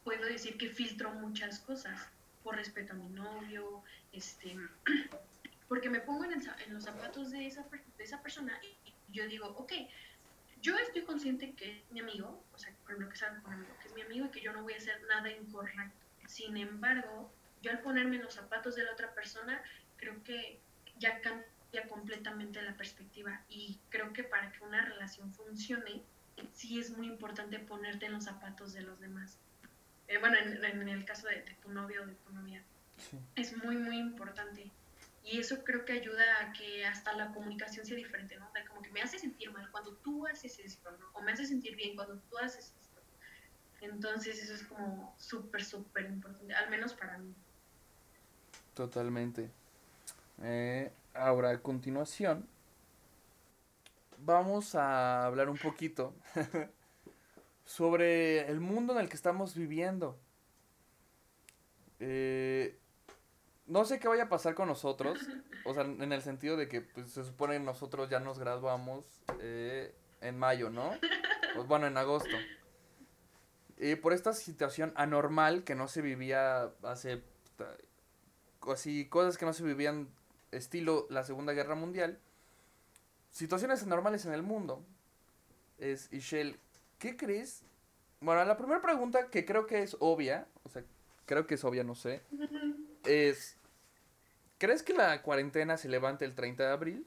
[0.02, 2.08] puedo decir que filtro muchas cosas
[2.42, 4.56] por respeto a mi novio, este,
[5.68, 7.64] porque me pongo en, los zapatos de esa,
[7.98, 8.85] de esa persona y
[9.16, 9.72] yo digo, ok,
[10.62, 13.72] yo estoy consciente que es mi amigo, o sea, por lo que saben con amigo,
[13.80, 16.06] que es mi amigo y que yo no voy a hacer nada incorrecto.
[16.26, 19.62] Sin embargo, yo al ponerme en los zapatos de la otra persona,
[19.96, 20.58] creo que
[20.98, 26.02] ya cambia completamente la perspectiva y creo que para que una relación funcione,
[26.52, 29.38] sí es muy importante ponerte en los zapatos de los demás.
[30.08, 32.62] Eh, bueno, en, el caso de, tu novio o de tu novia,
[33.34, 34.70] es muy, muy importante.
[35.26, 38.48] Y eso creo que ayuda a que hasta la comunicación sea diferente, ¿no?
[38.68, 41.06] como que me hace sentir mal cuando tú haces esto, ¿no?
[41.14, 43.00] O me hace sentir bien cuando tú haces esto.
[43.80, 47.34] Entonces eso es como súper, súper importante, al menos para mí.
[48.74, 49.50] Totalmente.
[50.42, 52.46] Eh, ahora, a continuación,
[54.18, 56.14] vamos a hablar un poquito
[57.64, 60.16] sobre el mundo en el que estamos viviendo.
[61.98, 62.78] Eh,
[63.66, 65.18] no sé qué vaya a pasar con nosotros,
[65.64, 69.04] o sea, en el sentido de que pues, se supone nosotros ya nos graduamos
[69.40, 70.92] eh, en mayo, ¿no?
[71.54, 72.36] Pues, bueno, en agosto.
[73.78, 77.22] Y por esta situación anormal que no se vivía hace
[78.72, 80.08] así cosas que no se vivían
[80.50, 82.18] estilo la Segunda Guerra Mundial,
[83.30, 84.84] situaciones anormales en el mundo.
[85.78, 86.58] Es Ishel,
[86.98, 87.64] ¿qué crees?
[88.20, 90.82] Bueno, la primera pregunta que creo que es obvia, o sea,
[91.26, 92.22] creo que es obvia, no sé,
[93.06, 93.56] es
[94.58, 97.06] ¿Crees que la cuarentena se levante el 30 de abril?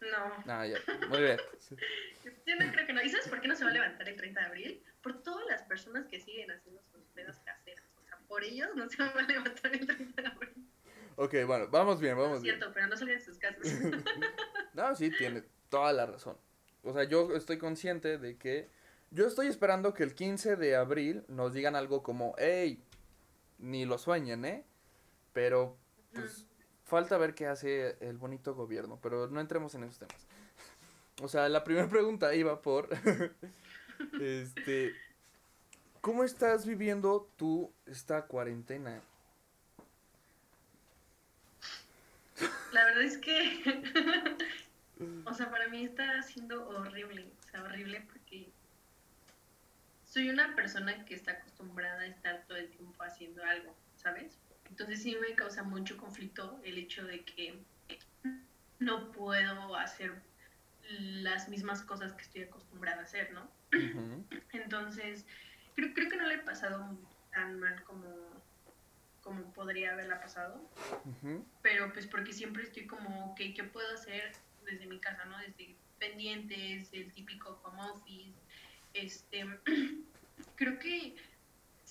[0.00, 0.44] No.
[0.46, 0.78] Ah, ya.
[1.08, 1.38] Muy bien.
[2.46, 3.02] Yo no creo que no.
[3.02, 4.82] ¿Y sabes por qué no se va a levantar el 30 de abril?
[5.02, 7.84] Por todas las personas que siguen haciendo sus pedas caseras.
[8.00, 10.68] O sea, por ellos no se va a levantar el 30 de abril.
[11.16, 12.54] Ok, bueno, vamos bien, vamos bien.
[12.54, 13.62] Es cierto, pero no salgan de sus casas.
[14.72, 16.38] no, sí, tiene toda la razón.
[16.82, 18.68] O sea, yo estoy consciente de que.
[19.10, 22.82] Yo estoy esperando que el 15 de abril nos digan algo como, hey,
[23.58, 24.64] ni lo sueñen, ¿eh?
[25.32, 25.76] Pero
[26.12, 26.46] pues
[26.84, 30.26] falta ver qué hace el bonito gobierno, pero no entremos en esos temas.
[31.20, 32.88] O sea, la primera pregunta iba por,
[34.20, 34.94] este,
[36.00, 39.02] ¿cómo estás viviendo tú esta cuarentena?
[42.72, 43.84] La verdad es que,
[45.26, 48.48] o sea, para mí está siendo horrible, o sea, horrible porque
[50.06, 54.38] soy una persona que está acostumbrada a estar todo el tiempo haciendo algo, ¿sabes?
[54.82, 57.56] Entonces sí me causa mucho conflicto el hecho de que
[58.80, 60.20] no puedo hacer
[60.90, 63.48] las mismas cosas que estoy acostumbrada a hacer, ¿no?
[64.52, 65.24] Entonces,
[65.76, 66.98] creo, creo que no le he pasado
[67.30, 68.42] tan mal como,
[69.20, 70.68] como podría haberla pasado,
[71.62, 74.32] pero pues porque siempre estoy como, ok, ¿qué puedo hacer
[74.64, 75.38] desde mi casa, ¿no?
[75.38, 78.34] Desde pendientes, el típico home office,
[78.94, 79.46] este,
[80.56, 81.14] creo que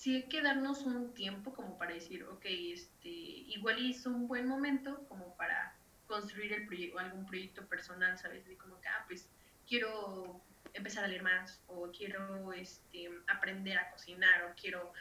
[0.02, 4.48] sí hay que darnos un tiempo como para decir, ok, este, igual hizo un buen
[4.48, 5.76] momento como para
[6.08, 8.44] construir el proyecto, algún proyecto personal, ¿sabes?
[8.44, 9.28] De como que, ah, pues
[9.64, 10.42] quiero
[10.74, 14.92] empezar a leer más o quiero este, aprender a cocinar o quiero,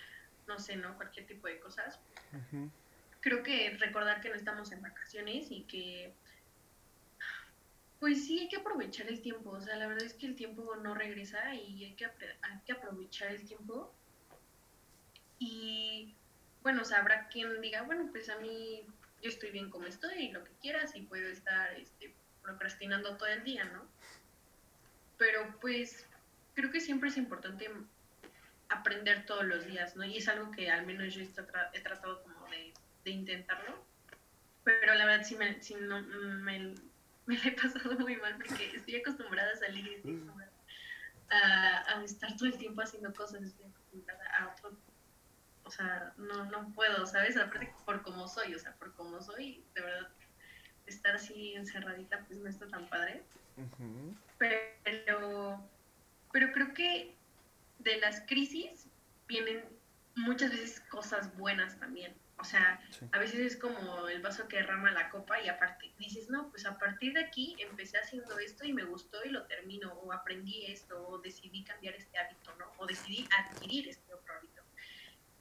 [0.46, 0.96] no sé, ¿no?
[0.98, 2.00] Cualquier tipo de cosas.
[3.22, 6.14] Creo que recordar que no estamos en vacaciones y que,
[8.00, 9.50] pues sí, hay que aprovechar el tiempo.
[9.50, 12.74] O sea, la verdad es que el tiempo no regresa y hay que, hay que
[12.74, 13.96] aprovechar el tiempo
[15.42, 16.16] y
[16.62, 18.86] bueno, o sea, habrá quien diga, bueno, pues a mí
[19.24, 23.44] yo estoy bien como estoy, lo que quieras, y puedo estar este, procrastinando todo el
[23.44, 23.88] día, ¿no?
[25.18, 26.06] Pero pues
[26.54, 27.72] creo que siempre es importante
[28.70, 30.06] aprender todos los días, ¿no?
[30.06, 32.72] Y es algo que al menos yo he tratado como de,
[33.10, 33.84] intentarlo.
[34.64, 36.76] Pero la verdad sí me, no, me,
[37.26, 40.52] me he pasado muy mal porque estoy acostumbrada a salir y estoy acostumbrada
[41.32, 44.78] a, a estar todo el tiempo haciendo cosas, estoy acostumbrada a otro
[45.72, 47.38] o sea, no, no puedo, ¿sabes?
[47.38, 50.10] Aparte por cómo soy, o sea, por cómo soy, de verdad,
[50.86, 53.24] estar así encerradita pues no está tan padre.
[54.38, 55.64] Pero,
[56.34, 57.16] pero creo que
[57.80, 58.88] de las crisis
[59.30, 59.64] vienen
[60.18, 62.14] muchas veces cosas buenas también.
[62.38, 62.82] O sea,
[63.14, 66.66] a veces es como el vaso que derrama la copa y aparte dices, no, pues
[66.66, 70.66] a partir de aquí empecé haciendo esto y me gustó y lo termino, o aprendí
[70.66, 72.66] esto, o decidí cambiar este hábito, ¿no?
[72.78, 74.11] O decidí adquirir este.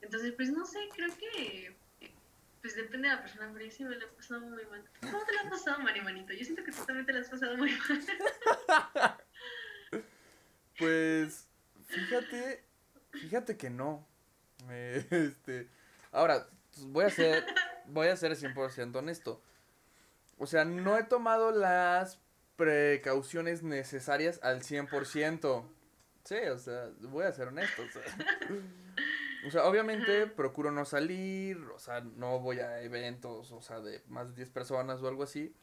[0.01, 1.75] Entonces, pues no sé, creo que
[2.61, 4.83] pues depende de la persona, pero yo sí me la he pasado muy mal.
[5.01, 6.31] ¿Cómo te la has pasado, Mari Manito?
[6.33, 9.17] Yo siento que tú también te la has pasado muy mal.
[10.77, 11.47] pues,
[11.87, 12.63] fíjate,
[13.13, 14.07] fíjate que no.
[14.69, 15.69] este,
[16.11, 17.45] ahora, pues, voy a ser,
[17.87, 19.41] voy a ser 100% honesto.
[20.37, 22.19] O sea, no he tomado las
[22.57, 25.67] precauciones necesarias al 100%.
[26.25, 27.81] Sí, o sea, voy a ser honesto.
[27.81, 28.03] O sea.
[29.45, 34.01] O sea, obviamente procuro no salir, o sea, no voy a eventos, o sea, de
[34.07, 35.55] más de 10 personas o algo así.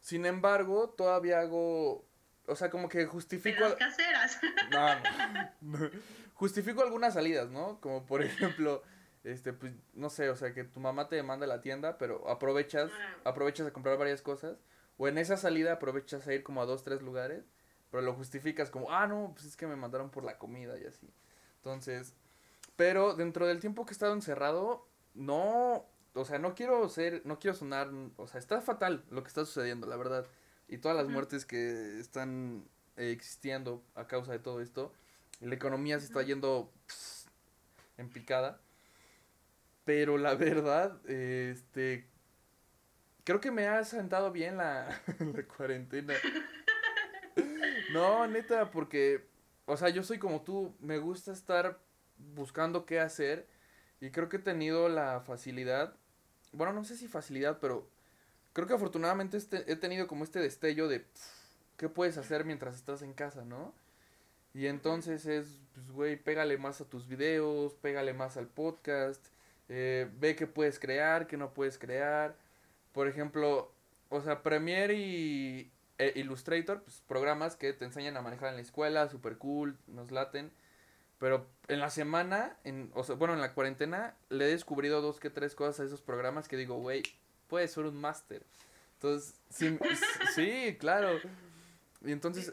[0.00, 2.06] Sin embargo, todavía hago,
[2.46, 3.60] o sea, como que justifico...
[3.60, 4.38] Las caseras.
[4.70, 5.90] No, no,
[6.34, 7.80] Justifico algunas salidas, ¿no?
[7.80, 8.82] Como por ejemplo,
[9.24, 12.28] este, pues, no sé, o sea, que tu mamá te manda a la tienda, pero
[12.28, 12.90] aprovechas,
[13.24, 14.58] aprovechas a comprar varias cosas.
[14.98, 17.44] O en esa salida aprovechas a ir como a dos, tres lugares,
[17.90, 20.86] pero lo justificas como, ah, no, pues es que me mandaron por la comida y
[20.86, 21.10] así.
[21.56, 22.14] Entonces,
[22.76, 27.38] pero dentro del tiempo que he estado encerrado, no, o sea, no quiero ser, no
[27.38, 30.26] quiero sonar, o sea, está fatal lo que está sucediendo, la verdad.
[30.68, 34.92] Y todas las muertes que están eh, existiendo a causa de todo esto.
[35.40, 36.72] La economía se está yendo
[37.96, 38.60] en picada.
[39.84, 42.08] Pero la verdad, este,
[43.24, 46.14] creo que me ha sentado bien la, la cuarentena.
[47.92, 49.24] No, neta, porque
[49.66, 51.80] o sea, yo soy como tú, me gusta estar
[52.18, 53.46] buscando qué hacer
[54.00, 55.94] y creo que he tenido la facilidad,
[56.52, 57.88] bueno, no sé si facilidad, pero
[58.52, 61.04] creo que afortunadamente este, he tenido como este destello de
[61.76, 63.74] qué puedes hacer mientras estás en casa, ¿no?
[64.54, 69.24] Y entonces es, pues, güey, pégale más a tus videos, pégale más al podcast,
[69.68, 72.34] eh, ve qué puedes crear, qué no puedes crear.
[72.92, 73.70] Por ejemplo,
[74.08, 78.62] o sea, Premiere y e Illustrator, pues programas que te enseñan a manejar en la
[78.62, 80.50] escuela, super cool, nos laten.
[81.18, 85.18] Pero en la semana, en, o sea, bueno, en la cuarentena, le he descubrido dos
[85.18, 87.02] que tres cosas a esos programas que digo, güey,
[87.48, 88.44] puede ser un máster.
[88.94, 89.78] Entonces, sí,
[90.34, 91.18] sí, claro.
[92.04, 92.52] Y entonces...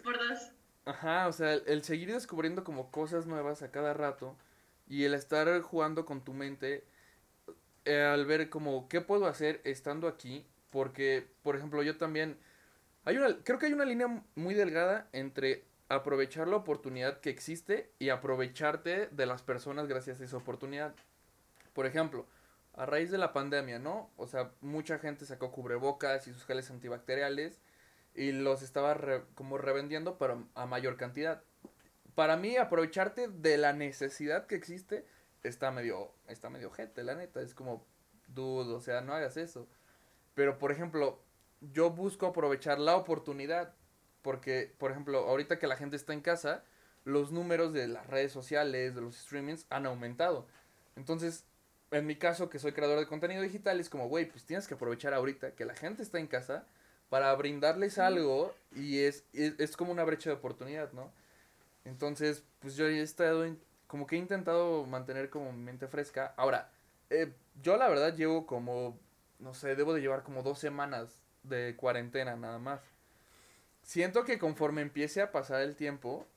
[0.86, 4.36] Ajá, o sea, el, seguir descubriendo como cosas nuevas a cada rato
[4.88, 6.84] y el estar jugando con tu mente
[7.86, 12.38] eh, al ver como qué puedo hacer estando aquí, porque, por ejemplo, yo también...
[13.06, 17.91] Hay una, creo que hay una línea muy delgada entre aprovechar la oportunidad que existe
[18.00, 20.96] y aprovecharte de las personas gracias a esa oportunidad.
[21.74, 22.26] Por ejemplo,
[22.74, 24.10] a raíz de la pandemia, ¿no?
[24.17, 27.60] O sea, mucha gente sacó cubrebocas y sus geles antibacteriales
[28.15, 28.96] y los estaba
[29.36, 31.43] como revendiendo pero a mayor cantidad.
[32.15, 35.06] Para mí aprovecharte de la necesidad que existe
[35.43, 37.86] está medio está medio gente, la neta, es como
[38.28, 39.67] dudo, o sea, no hagas eso.
[40.34, 41.22] Pero por ejemplo,
[41.62, 43.74] yo busco aprovechar la oportunidad
[44.23, 46.63] porque por ejemplo, ahorita que la gente está en casa,
[47.05, 50.47] los números de las redes sociales, de los streamings han aumentado.
[50.95, 51.45] Entonces,
[51.91, 54.73] en mi caso, que soy creador de contenido digital, es como, güey, pues tienes que
[54.73, 56.65] aprovechar ahorita que la gente está en casa
[57.09, 61.12] para brindarles algo y es, es, como una brecha de oportunidad, ¿no?
[61.86, 63.45] Entonces, pues yo he estado,
[63.88, 66.33] como que he intentado mantener como mi mente fresca.
[66.38, 66.71] Ahora,
[67.09, 67.31] eh,
[67.62, 68.97] yo la verdad llevo como,
[69.39, 72.81] no sé, debo de llevar como dos semanas de cuarentena nada más.
[73.84, 76.28] Siento que conforme empiece a pasar el tiempo,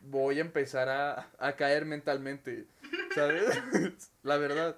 [0.00, 2.66] voy a empezar a, a caer mentalmente,
[3.14, 3.58] ¿sabes?
[4.22, 4.76] la verdad.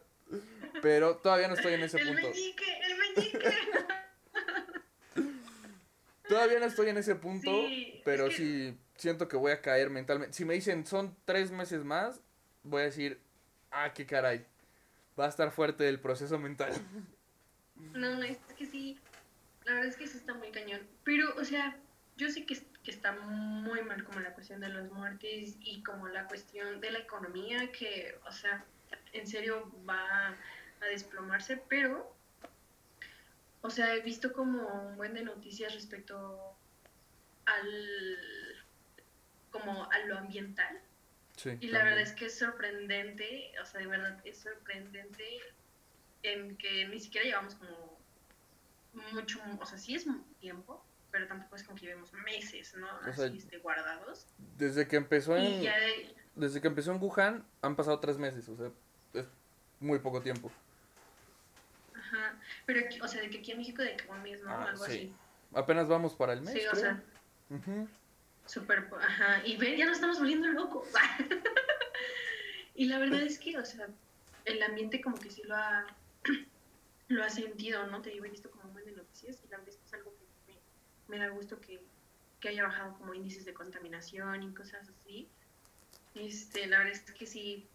[0.83, 2.29] Pero todavía no estoy en ese punto.
[2.29, 3.39] El meñique, el meñique.
[6.29, 7.53] Todavía no estoy en ese punto,
[8.05, 10.37] pero sí siento que voy a caer mentalmente.
[10.37, 12.21] Si me dicen son tres meses más,
[12.65, 13.21] voy a decir,
[13.71, 14.45] ah, qué caray.
[15.19, 16.73] Va a estar fuerte el proceso mental.
[17.93, 18.99] No, es que sí.
[19.65, 20.81] La verdad es que sí está muy cañón.
[21.05, 21.79] Pero, o sea,
[22.17, 26.09] yo sé que, que está muy mal como la cuestión de los muertes y como
[26.09, 28.65] la cuestión de la economía, que, o sea,
[29.13, 30.37] en serio va
[30.81, 32.17] a desplomarse, pero
[33.67, 36.57] o sea, he visto como un buen de noticias respecto
[37.47, 38.19] al
[39.51, 40.81] como a lo ambiental.
[41.37, 45.41] Sí, y la verdad es que es sorprendente, o sea, de verdad es sorprendente
[46.23, 47.99] en que ni siquiera llevamos como
[49.13, 50.07] mucho, o sea, sí es
[50.39, 50.85] tiempo,
[51.17, 52.87] pero tampoco es como que llevemos meses, ¿no?
[53.03, 54.27] Así este, guardados.
[54.59, 55.67] Desde que empezó en
[56.35, 58.71] desde que empezó en Wuhan han pasado tres meses, o sea,
[59.15, 59.27] es
[59.81, 60.53] muy poco tiempo.
[62.67, 64.51] Pero, o sea, de que aquí en México de que un mes, ¿no?
[64.51, 65.11] Ah, Algo así.
[65.55, 66.53] Apenas vamos para el mes.
[66.53, 67.03] Sí, o sea.
[68.45, 69.43] Súper, ajá.
[69.47, 70.87] Y ven, ya nos estamos volviendo locos.
[72.75, 73.89] y la verdad es que, o sea,
[74.45, 75.87] el ambiente como que sí lo ha,
[77.09, 78.03] lo ha sentido, ¿no?
[78.03, 80.16] Te digo, he visto como muy de noticias y la verdad es que es algo
[81.09, 81.81] me, da gusto que,
[82.41, 85.29] que haya bajado como índices de contaminación y cosas así.
[86.15, 87.67] Este, la verdad es que sí,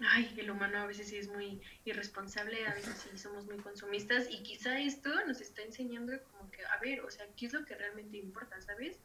[0.00, 4.28] ay, el humano a veces sí es muy irresponsable, a veces sí somos muy consumistas
[4.30, 7.64] y quizá esto nos está enseñando como que, a ver, o sea, ¿qué es lo
[7.64, 8.98] que realmente importa, sabes?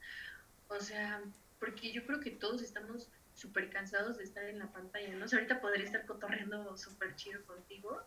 [0.67, 1.21] O sea,
[1.59, 5.25] porque yo creo que todos estamos súper cansados de estar en la pantalla, ¿no?
[5.25, 8.01] O sea, ahorita podría estar cotorreando súper chido contigo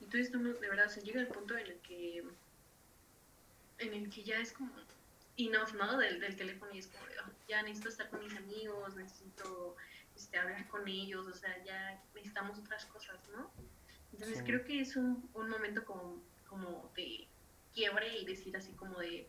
[0.00, 2.24] y tú estamos, de verdad, o sea, llega el punto en el que,
[3.82, 4.72] en el que ya es como
[5.36, 5.98] enough, ¿no?
[5.98, 9.76] Del, del teléfono y es como, oh, ya necesito estar con mis amigos, necesito
[10.16, 13.50] este, hablar con ellos, o sea, ya necesitamos otras cosas, ¿no?
[14.12, 17.26] Entonces creo que es un, un momento como, como de
[17.74, 19.26] quiebre y decir así como de,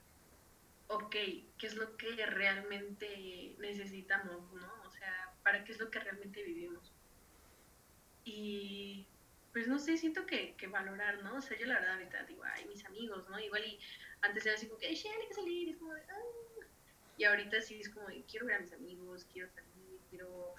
[0.88, 4.74] ok, ¿qué es lo que realmente necesitamos, no?
[4.86, 6.92] O sea, ¿para qué es lo que realmente vivimos?
[8.26, 9.08] Y
[9.54, 11.36] pues no sé, siento que, que valorar, ¿no?
[11.36, 13.39] O sea, yo la verdad ahorita digo, ay, mis amigos, ¿no?
[13.39, 13.80] Igual y
[14.22, 16.66] antes era así como que, ay, hay que salir, es como de, ah.
[17.18, 20.56] Y ahorita sí es como de, quiero ver a mis amigos, quiero salir, quiero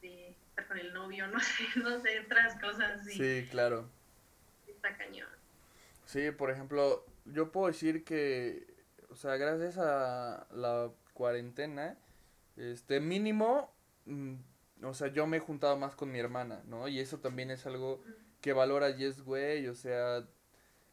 [0.00, 3.04] estar con el novio, no sé, no sé, otras cosas.
[3.04, 3.90] Sí, sí claro.
[4.68, 5.28] Está cañón.
[6.04, 8.64] Sí, por ejemplo, yo puedo decir que,
[9.08, 11.98] o sea, gracias a la cuarentena,
[12.56, 13.74] este, mínimo,
[14.04, 14.34] mm,
[14.84, 16.86] o sea, yo me he juntado más con mi hermana, ¿no?
[16.86, 18.04] Y eso también es algo
[18.46, 20.24] que valora Yes Güey, o sea,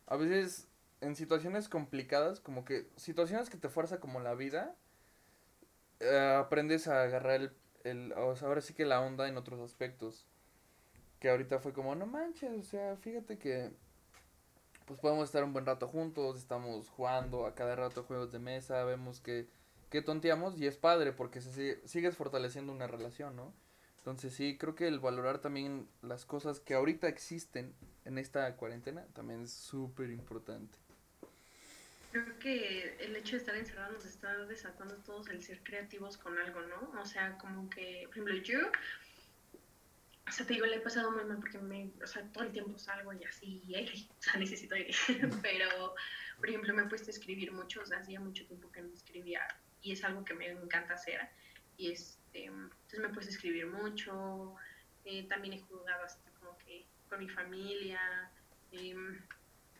[0.07, 0.67] a veces
[1.01, 4.73] en situaciones complicadas, como que situaciones que te fuerza como la vida,
[5.99, 7.51] eh, aprendes a agarrar el,
[7.83, 10.25] el, o sea, ahora sí que la onda en otros aspectos.
[11.19, 13.69] Que ahorita fue como, no manches, o sea, fíjate que
[14.87, 18.83] pues podemos estar un buen rato juntos, estamos jugando a cada rato juegos de mesa,
[18.83, 19.47] vemos que,
[19.91, 23.53] que tonteamos y es padre porque se sigues fortaleciendo una relación, ¿no?
[24.03, 27.73] Entonces sí, creo que el valorar también las cosas que ahorita existen
[28.03, 30.77] en esta cuarentena también es súper importante.
[32.11, 36.37] Creo que el hecho de estar encerrados nos está desatando todos el ser creativos con
[36.37, 36.91] algo, ¿no?
[36.99, 38.59] O sea, como que, por ejemplo, yo,
[40.27, 42.51] o sea, te digo, le he pasado muy mal porque me, o sea, todo el
[42.51, 43.73] tiempo salgo y así, y
[44.19, 44.93] o sea, necesito aire.
[45.41, 45.95] Pero,
[46.35, 48.93] por ejemplo, me he puesto a escribir mucho, o sea, hacía mucho tiempo que no
[48.93, 49.47] escribía
[49.81, 51.21] y es algo que me encanta hacer.
[51.77, 54.55] Y este, entonces me puesto a escribir mucho,
[55.05, 57.99] eh, también he jugado hasta como que con mi familia.
[58.71, 58.95] Eh,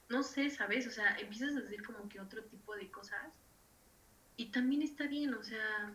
[0.09, 0.87] no sé, ¿sabes?
[0.87, 3.31] O sea, empiezas a decir como que otro tipo de cosas
[4.37, 5.93] y también está bien, o sea...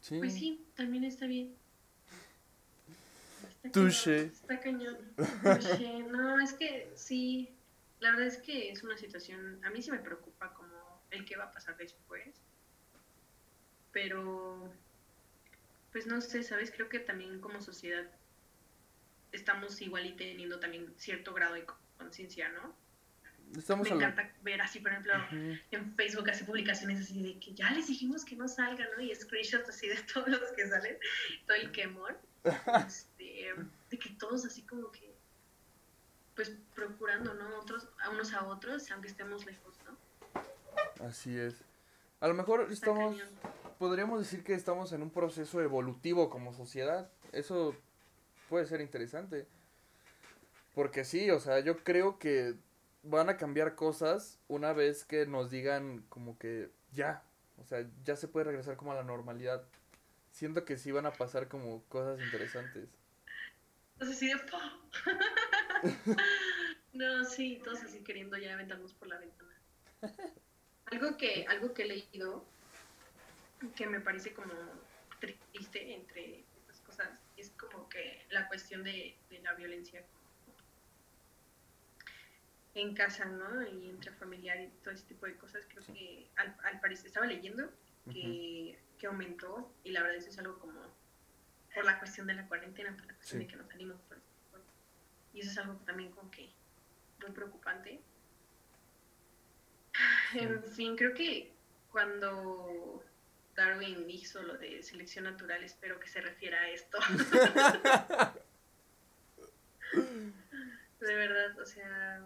[0.00, 0.18] Sí.
[0.18, 1.54] Pues sí, también está bien.
[3.72, 4.24] Touché.
[4.24, 4.98] Está cañón.
[5.42, 6.02] Touché.
[6.10, 7.48] No, es que sí,
[8.00, 11.36] la verdad es que es una situación, a mí sí me preocupa como el que
[11.36, 12.42] va a pasar después.
[13.94, 14.70] Pero,
[15.92, 16.70] pues no sé, ¿sabes?
[16.70, 18.04] Creo que también como sociedad
[19.32, 21.64] estamos igual y teniendo también cierto grado de
[21.96, 22.74] conciencia, ¿no?
[23.56, 27.70] Estamos me encanta ver así, por ejemplo, en Facebook hace publicaciones así de que ya
[27.70, 29.02] les dijimos que no salgan, ¿no?
[29.02, 30.98] Y screenshots así de todos los que salen,
[31.46, 32.16] todo el quemón,
[32.86, 33.54] este,
[33.90, 35.14] de que todos así como que,
[36.34, 37.60] pues procurando, ¿no?
[37.60, 41.06] Otros, a unos a otros, aunque estemos lejos, ¿no?
[41.06, 41.62] Así es.
[42.24, 43.18] A lo mejor estamos,
[43.78, 47.10] podríamos decir que estamos en un proceso evolutivo como sociedad.
[47.32, 47.76] Eso
[48.48, 49.46] puede ser interesante.
[50.74, 52.54] Porque sí, o sea, yo creo que
[53.02, 57.22] van a cambiar cosas una vez que nos digan como que ya,
[57.60, 59.62] o sea, ya se puede regresar como a la normalidad.
[60.30, 62.88] Siento que sí van a pasar como cosas interesantes.
[63.96, 64.40] Entonces sí de
[66.94, 69.60] No, sí, todos así queriendo ya aventarnos por la ventana.
[70.86, 72.44] Algo que, algo que he leído
[73.76, 74.52] que me parece como
[75.20, 80.04] triste entre las cosas es como que la cuestión de, de la violencia
[82.74, 83.62] en casa, ¿no?
[83.66, 87.26] Y entre familiar y todo ese tipo de cosas, creo que al, al, parecer estaba
[87.26, 87.70] leyendo
[88.12, 90.80] que, que, aumentó y la verdad eso es algo como
[91.72, 94.18] por la cuestión de la cuarentena, por la cuestión de que no salimos por
[95.34, 96.48] y eso es algo también como que
[97.20, 98.00] muy preocupante.
[100.34, 101.52] En fin, creo que
[101.90, 103.04] cuando
[103.54, 106.98] Darwin hizo lo de selección natural, espero que se refiera a esto.
[109.92, 112.20] de verdad, o sea,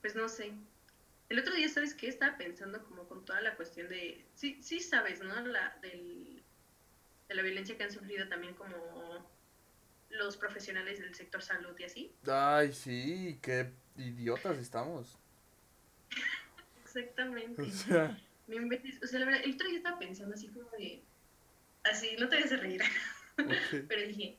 [0.00, 0.52] pues no sé.
[1.28, 2.08] El otro día, ¿sabes qué?
[2.08, 5.40] Estaba pensando como con toda la cuestión de, sí, sí sabes, ¿no?
[5.42, 6.42] La, del,
[7.28, 9.28] de la violencia que han sufrido también como
[10.10, 12.14] los profesionales del sector salud y así.
[12.26, 15.18] Ay, sí, qué idiotas estamos.
[16.84, 17.62] Exactamente.
[17.62, 18.18] O sea...
[19.02, 21.02] o sea, la verdad, el otro día estaba pensando así como de,
[21.84, 22.82] así, no te vayas a reír,
[23.88, 24.38] pero dije,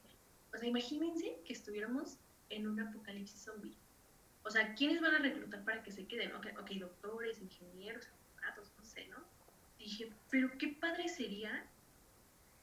[0.54, 2.18] o sea, imagínense que estuviéramos
[2.50, 3.76] en un apocalipsis zombie.
[4.44, 6.34] O sea, ¿quiénes van a reclutar para que se queden?
[6.36, 9.18] Ok, okay doctores, ingenieros, abogados, no sé, ¿no?
[9.78, 11.66] Dije, pero qué padre sería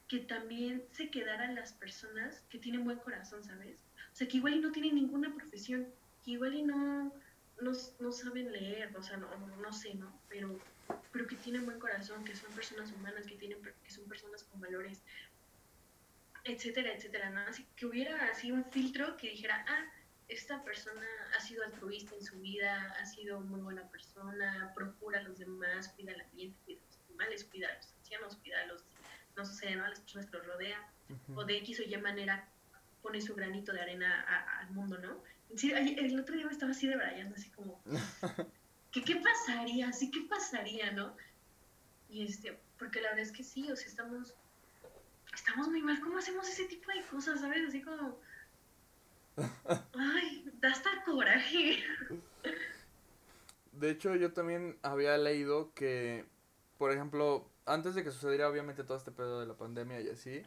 [0.07, 3.83] que también se quedaran las personas que tienen buen corazón, ¿sabes?
[4.13, 5.87] O sea, que igual no tienen ninguna profesión,
[6.27, 7.13] que igual y no,
[7.61, 10.11] no, no saben leer, o sea, no, no sé, ¿no?
[10.27, 10.59] Pero,
[11.13, 14.59] pero que tienen buen corazón, que son personas humanas, que, tienen, que son personas con
[14.59, 15.01] valores,
[16.43, 17.39] etcétera, etcétera, ¿no?
[17.41, 19.85] Así que hubiera así un filtro que dijera, ah,
[20.27, 21.07] esta persona
[21.37, 25.87] ha sido altruista en su vida, ha sido muy buena persona, procura a los demás,
[25.95, 28.83] cuida el ambiente, cuida a los animales, cuida a los ancianos, cuida a los,
[29.37, 29.85] no sé, ¿no?
[29.85, 30.81] a las personas que los rodean,
[31.35, 32.49] o de X o Y manera
[33.07, 34.21] pone su granito de arena
[34.59, 35.23] al mundo, ¿no?
[35.55, 37.81] Sí, el otro día me estaba así de brayando, así como,
[38.91, 39.93] ¿qué, ¿qué pasaría?
[39.93, 41.15] ¿Sí qué pasaría, no?
[42.09, 44.35] Y este, porque la verdad es que sí, o sea, estamos,
[45.33, 47.65] estamos muy mal, ¿cómo hacemos ese tipo de cosas, sabes?
[47.65, 48.19] Así como
[49.97, 51.83] Ay, da hasta coraje.
[53.71, 56.25] De hecho, yo también había leído que,
[56.77, 60.41] por ejemplo, antes de que sucediera obviamente todo este pedo de la pandemia y así,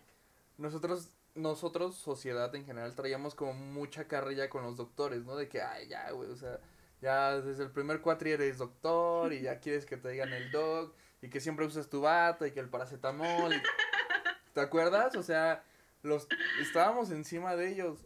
[0.59, 5.37] nosotros, nosotros, sociedad en general, traíamos como mucha carrilla con los doctores, ¿no?
[5.37, 6.59] De que, ay, ya, güey, o sea,
[7.01, 10.95] ya desde el primer cuatri eres doctor y ya quieres que te digan el doc
[11.23, 13.53] y que siempre usas tu bata y que el paracetamol.
[14.55, 15.17] ¿Te acuerdas?
[15.17, 15.65] O sea,
[16.03, 16.29] los
[16.61, 17.99] estábamos encima de ellos.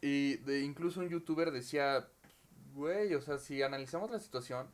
[0.00, 2.08] Y de incluso un youtuber decía,
[2.74, 4.68] güey, o sea, si analizamos la situación,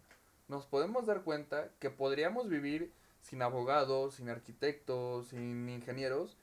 [0.49, 2.93] nos podemos dar cuenta que podríamos vivir
[3.23, 6.37] sin abogados, sin arquitectos, sin ingenieros,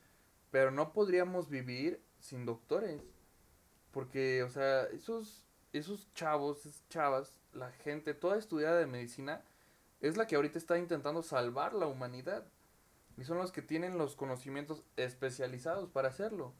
[0.51, 3.01] pero no podríamos vivir sin doctores.
[3.91, 9.41] Porque, o sea, esos, esos chavos, esas chavas, la gente, toda estudiada de medicina,
[10.01, 12.45] es la que ahorita está intentando salvar la humanidad.
[13.17, 16.53] Y son los que tienen los conocimientos especializados para hacerlo.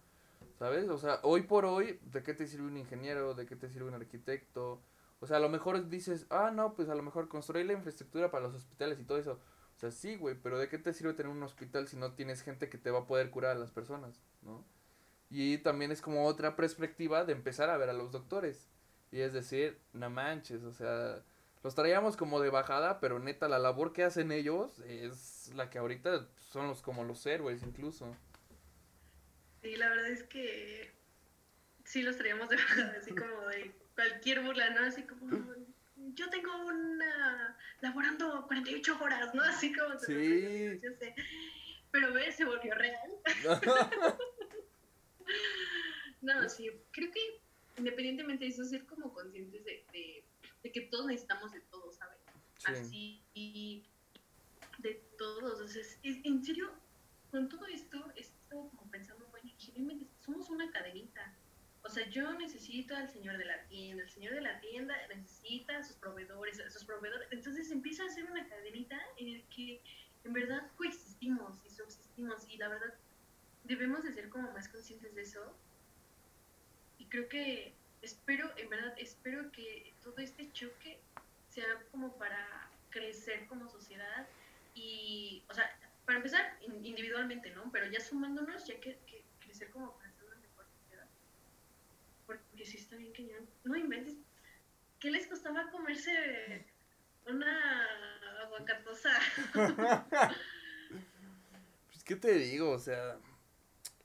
[0.59, 0.89] ¿Sabes?
[0.89, 3.33] O sea, hoy por hoy, ¿de qué te sirve un ingeniero?
[3.33, 4.81] ¿De qué te sirve un arquitecto?
[5.19, 8.29] O sea, a lo mejor dices, ah, no, pues a lo mejor construir la infraestructura
[8.29, 9.39] para los hospitales y todo eso.
[9.81, 12.43] O sea, sí, güey, pero ¿de qué te sirve tener un hospital si no tienes
[12.43, 14.63] gente que te va a poder curar a las personas, ¿no?
[15.31, 18.69] Y también es como otra perspectiva de empezar a ver a los doctores.
[19.11, 21.23] Y es decir, no manches, o sea,
[21.63, 25.79] los traíamos como de bajada, pero neta, la labor que hacen ellos es la que
[25.79, 28.15] ahorita son los como los héroes incluso.
[29.63, 30.93] Sí, la verdad es que
[31.85, 34.85] sí los traíamos de bajada, así como de cualquier burla, ¿no?
[34.85, 35.43] Así como,
[36.13, 39.43] yo tengo una, laborando 48 horas, ¿no?
[39.43, 39.99] Así como...
[39.99, 40.79] Sí.
[40.81, 41.15] Yo sé.
[41.91, 43.09] Pero ve, se volvió real.
[46.21, 47.41] no, sí, creo que
[47.77, 49.83] independientemente de eso, ser como conscientes de,
[50.63, 52.17] de, que todos necesitamos de todos, ¿sabes?
[52.65, 53.83] Así, y
[54.79, 56.71] de todos, o sea, en serio,
[57.31, 59.49] con todo esto, estoy como pensando, bueno,
[60.23, 61.35] somos una cadenita.
[61.83, 65.77] O sea, yo necesito al señor de la tienda, el señor de la tienda necesita
[65.77, 67.27] a sus proveedores, a sus proveedores.
[67.31, 69.81] Entonces empieza a ser una cadenita en la que
[70.23, 72.93] en verdad coexistimos y subsistimos y la verdad
[73.63, 75.55] debemos de ser como más conscientes de eso
[76.99, 80.99] y creo que espero, en verdad, espero que todo este choque
[81.49, 84.27] sea como para crecer como sociedad
[84.75, 85.69] y, o sea,
[86.05, 87.71] para empezar individualmente, ¿no?
[87.71, 88.97] Pero ya sumándonos, ya que,
[89.39, 91.07] crecer como para ser una mejor sociedad.
[92.31, 94.15] Porque si está bien que ya no inventes.
[94.99, 96.65] ¿Qué les costaba comerse
[97.25, 97.87] una
[98.43, 99.09] aguacatosa?
[101.87, 102.71] pues, ¿qué te digo?
[102.71, 103.17] O sea,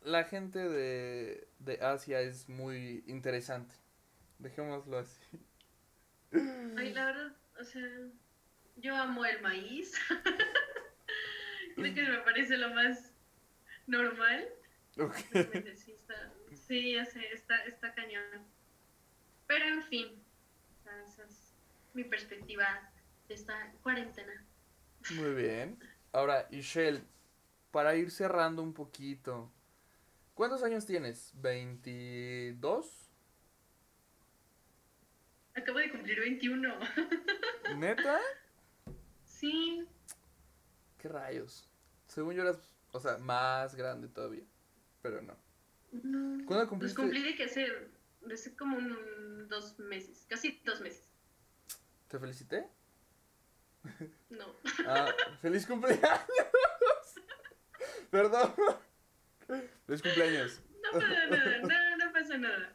[0.02, 3.76] la gente de, de Asia es muy interesante.
[4.40, 5.20] Dejémoslo así.
[6.76, 7.86] Ay, la verdad, o sea,
[8.76, 9.94] yo amo el maíz.
[11.76, 13.12] Creo que me parece lo más
[13.86, 14.48] normal.
[14.98, 15.76] Okay.
[15.76, 16.32] Sí, está,
[16.66, 18.24] sí, ya sé, está, está cañón.
[19.46, 20.22] Pero en fin,
[21.06, 21.54] esa es
[21.94, 22.90] mi perspectiva
[23.28, 24.44] de esta cuarentena.
[25.10, 25.78] Muy bien.
[26.12, 27.02] Ahora, Ishel,
[27.70, 29.52] para ir cerrando un poquito,
[30.36, 31.32] ¿Cuántos años tienes?
[31.40, 32.84] ¿22?
[35.54, 36.74] Acabo de cumplir 21.
[37.78, 38.20] ¿Neta?
[39.24, 39.88] Sí.
[40.98, 41.66] ¿Qué rayos?
[42.06, 42.58] Según yo eras,
[42.92, 44.44] o sea, más grande todavía,
[45.00, 45.34] pero no.
[45.92, 46.94] No ¿Cuándo cumpliste?
[46.94, 47.66] Pues cumplí de que hace,
[48.22, 51.04] de hace como un, dos meses, casi dos meses.
[52.08, 52.66] ¿Te felicité?
[54.30, 54.46] No.
[54.86, 55.12] Ah,
[55.42, 56.02] feliz cumpleaños.
[58.10, 58.54] Perdón.
[59.86, 60.60] Feliz cumpleaños.
[60.82, 62.72] No pasa nada, no, no pasa nada.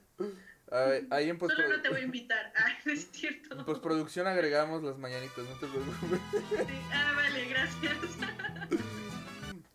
[0.72, 2.54] A ver, ahí en Solo no te voy a invitar.
[2.56, 3.58] Ah, es cierto.
[3.58, 6.20] En postproducción agregamos las mañanitas, no te preocupes.
[6.32, 6.80] Sí.
[6.94, 7.98] Ah, vale, gracias.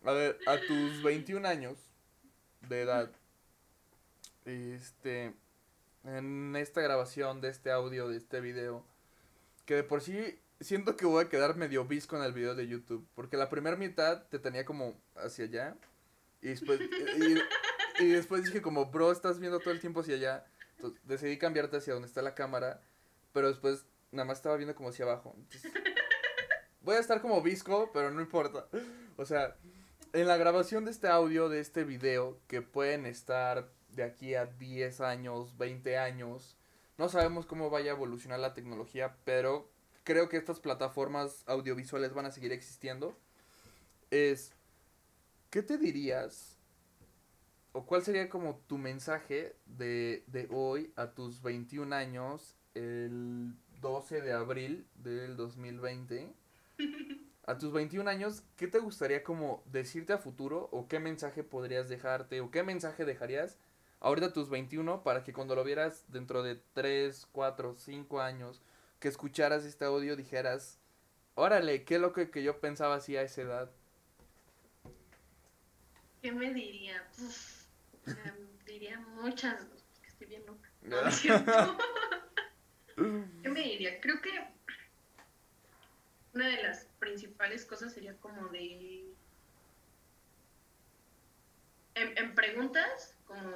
[0.03, 1.77] A ver, a tus 21 años
[2.67, 3.11] de edad,
[4.47, 5.33] este,
[6.03, 8.85] en esta grabación de este audio, de este video,
[9.65, 12.67] que de por sí siento que voy a quedar medio visco en el video de
[12.67, 15.75] YouTube, porque la primera mitad te tenía como hacia allá
[16.41, 16.79] y después,
[17.99, 20.45] y, después dije como, bro, estás viendo todo el tiempo hacia allá.
[20.75, 22.81] Entonces, decidí cambiarte hacia donde está la cámara,
[23.33, 25.35] pero después nada más estaba viendo como hacia abajo.
[26.81, 28.67] voy a estar como visco, pero no importa.
[29.17, 29.57] O sea,
[30.13, 34.45] en la grabación de este audio, de este video, que pueden estar de aquí a
[34.45, 36.57] 10 años, 20 años,
[36.97, 39.69] no sabemos cómo vaya a evolucionar la tecnología, pero
[40.03, 43.17] creo que estas plataformas audiovisuales van a seguir existiendo.
[44.09, 44.53] Es
[45.49, 46.57] ¿qué te dirías?
[47.71, 54.21] ¿O cuál sería como tu mensaje de, de hoy a tus 21 años, el 12
[54.21, 56.33] de abril del 2020?
[57.45, 60.67] A tus 21 años, ¿qué te gustaría como decirte a futuro?
[60.71, 62.41] ¿O qué mensaje podrías dejarte?
[62.41, 63.57] ¿O qué mensaje dejarías
[63.99, 68.61] ahorita tus 21 para que cuando lo vieras dentro de 3, 4, 5 años,
[68.99, 70.79] que escucharas este audio dijeras,
[71.35, 73.71] órale, qué loco que yo pensaba así a esa edad?
[76.21, 77.03] ¿Qué me diría?
[78.65, 79.65] diría muchas,
[80.01, 80.69] que estoy bien loca.
[83.43, 84.01] ¿Qué me diría?
[84.01, 84.31] Creo que
[86.33, 89.05] una de las principales cosas sería como de...
[91.95, 93.49] En, preguntas, como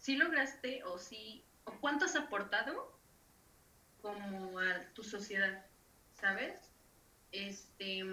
[0.00, 1.44] si lograste o si...
[1.64, 2.98] o cuánto has aportado
[4.02, 5.64] como a tu sociedad.
[6.20, 6.54] ¿sabes?
[7.32, 8.04] Este,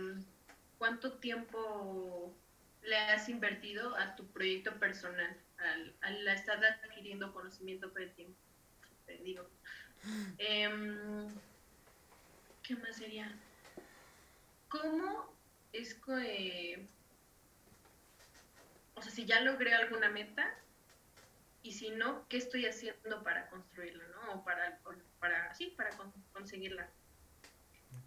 [0.78, 2.34] ¿cuánto tiempo
[2.84, 8.38] le has invertido a tu proyecto personal, al, al estar adquiriendo conocimiento por el tiempo?
[9.06, 9.48] Te digo.
[10.38, 11.28] Em,
[12.64, 13.32] ¿Qué más sería?
[14.70, 15.34] ¿Cómo
[15.74, 16.86] es que...
[18.96, 20.56] O sea, si ya logré alguna meta,
[21.68, 24.36] y si no, ¿qué estoy haciendo para construirla, no?
[24.36, 24.80] O para,
[25.20, 25.90] para sí, para
[26.32, 26.90] conseguirla.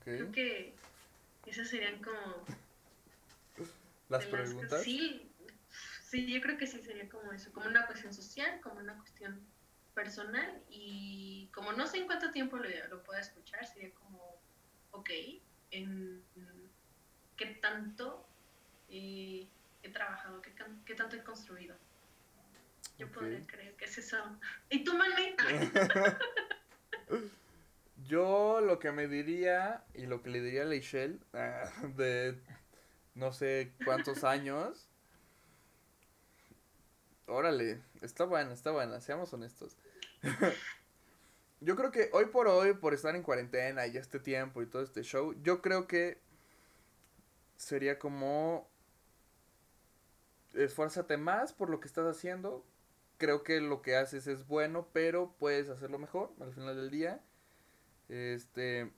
[0.02, 0.74] Creo que
[1.44, 2.46] esas serían como...
[4.08, 4.82] Las preguntas.
[4.82, 5.30] sí,
[6.08, 9.46] sí, yo creo que sí sería como eso, como una cuestión social, como una cuestión
[9.94, 14.40] personal y como no sé en cuánto tiempo lo, lo pueda escuchar, sería como,
[14.92, 15.10] ok,
[15.70, 16.24] en
[17.36, 18.26] qué tanto
[18.88, 19.46] eh,
[19.82, 20.54] he trabajado, qué,
[20.86, 21.76] qué, tanto he construido.
[23.00, 24.18] Yo podría creer que es eso.
[24.68, 25.34] ¿Y tú, Mani?
[28.06, 32.38] Yo lo que me diría y lo que le diría a Leichelle ah, de
[33.14, 34.90] no sé cuántos años.
[37.26, 39.78] Órale, está buena, está buena, seamos honestos.
[41.60, 44.82] yo creo que hoy por hoy, por estar en cuarentena y este tiempo y todo
[44.82, 46.18] este show, yo creo que
[47.56, 48.68] sería como
[50.52, 52.62] esfuérzate más por lo que estás haciendo.
[53.20, 57.20] Creo que lo que haces es bueno, pero puedes hacerlo mejor al final del día.
[58.08, 58.90] Este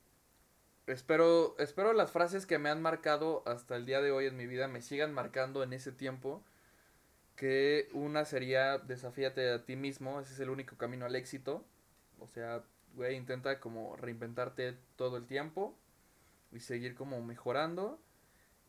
[0.87, 4.47] espero espero las frases que me han marcado hasta el día de hoy en mi
[4.47, 6.41] vida me sigan marcando en ese tiempo.
[7.35, 11.65] Que una sería desafíate a ti mismo, ese es el único camino al éxito.
[12.21, 12.63] O sea,
[12.95, 15.75] güey, intenta como reinventarte todo el tiempo
[16.53, 17.99] y seguir como mejorando.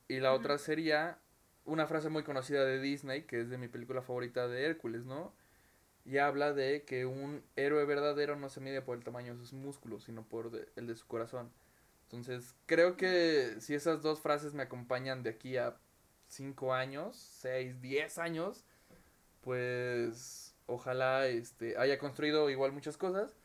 [0.09, 1.21] Y la otra sería
[1.65, 5.33] una frase muy conocida de Disney, que es de mi película favorita de Hércules, ¿no?
[6.05, 9.53] Y habla de que un héroe verdadero no se mide por el tamaño de sus
[9.53, 11.51] músculos, sino por el de su corazón.
[12.05, 15.77] Entonces, creo que si esas dos frases me acompañan de aquí a
[16.29, 18.65] 5 años, 6, 10 años,
[19.41, 23.37] pues ojalá este, haya construido igual muchas cosas.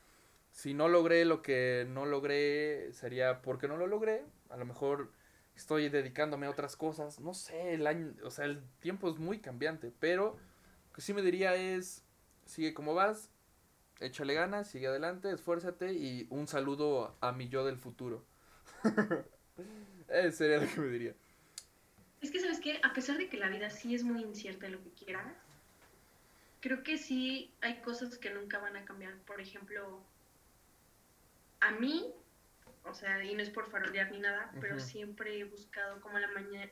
[0.52, 4.24] Si no logré lo que no logré, sería porque no lo logré.
[4.50, 5.12] A lo mejor
[5.56, 7.20] estoy dedicándome a otras cosas.
[7.20, 10.38] No sé, el año, o sea, el tiempo es muy cambiante, pero
[10.88, 12.04] lo que sí me diría es
[12.50, 13.30] sigue como vas,
[14.00, 18.26] échale ganas, sigue adelante, esfuérzate y un saludo a mi yo del futuro.
[20.10, 21.16] Ese sería lo que me diría.
[22.22, 22.80] Es que, ¿sabes qué?
[22.84, 25.26] A pesar de que la vida sí es muy incierta en lo que quieras,
[26.60, 29.16] creo que sí hay cosas que nunca van a cambiar.
[29.20, 30.02] Por ejemplo,
[31.60, 32.12] a mí,
[32.84, 36.30] o sea, y no es por farolear ni nada, pero siempre he buscado como la,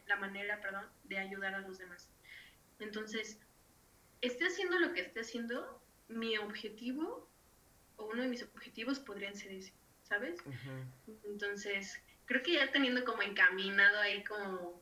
[0.07, 2.09] la manera, perdón, de ayudar a los demás.
[2.79, 3.39] Entonces,
[4.21, 7.27] esté haciendo lo que esté haciendo, mi objetivo
[7.97, 10.39] o uno de mis objetivos podrían ser ese, ¿sabes?
[11.25, 14.81] Entonces, creo que ya teniendo como encaminado ahí como,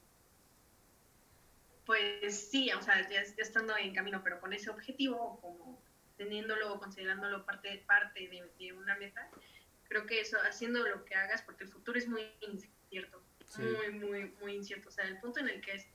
[1.86, 5.82] pues sí, o sea, ya, estando en camino, pero con ese objetivo, como
[6.18, 8.28] teniéndolo o considerándolo parte, parte
[8.60, 9.30] de, una meta,
[9.88, 13.22] creo que eso, haciendo lo que hagas, porque el futuro es muy incierto,
[13.58, 14.90] muy, muy, muy incierto.
[14.90, 15.88] O sea, el punto en el que es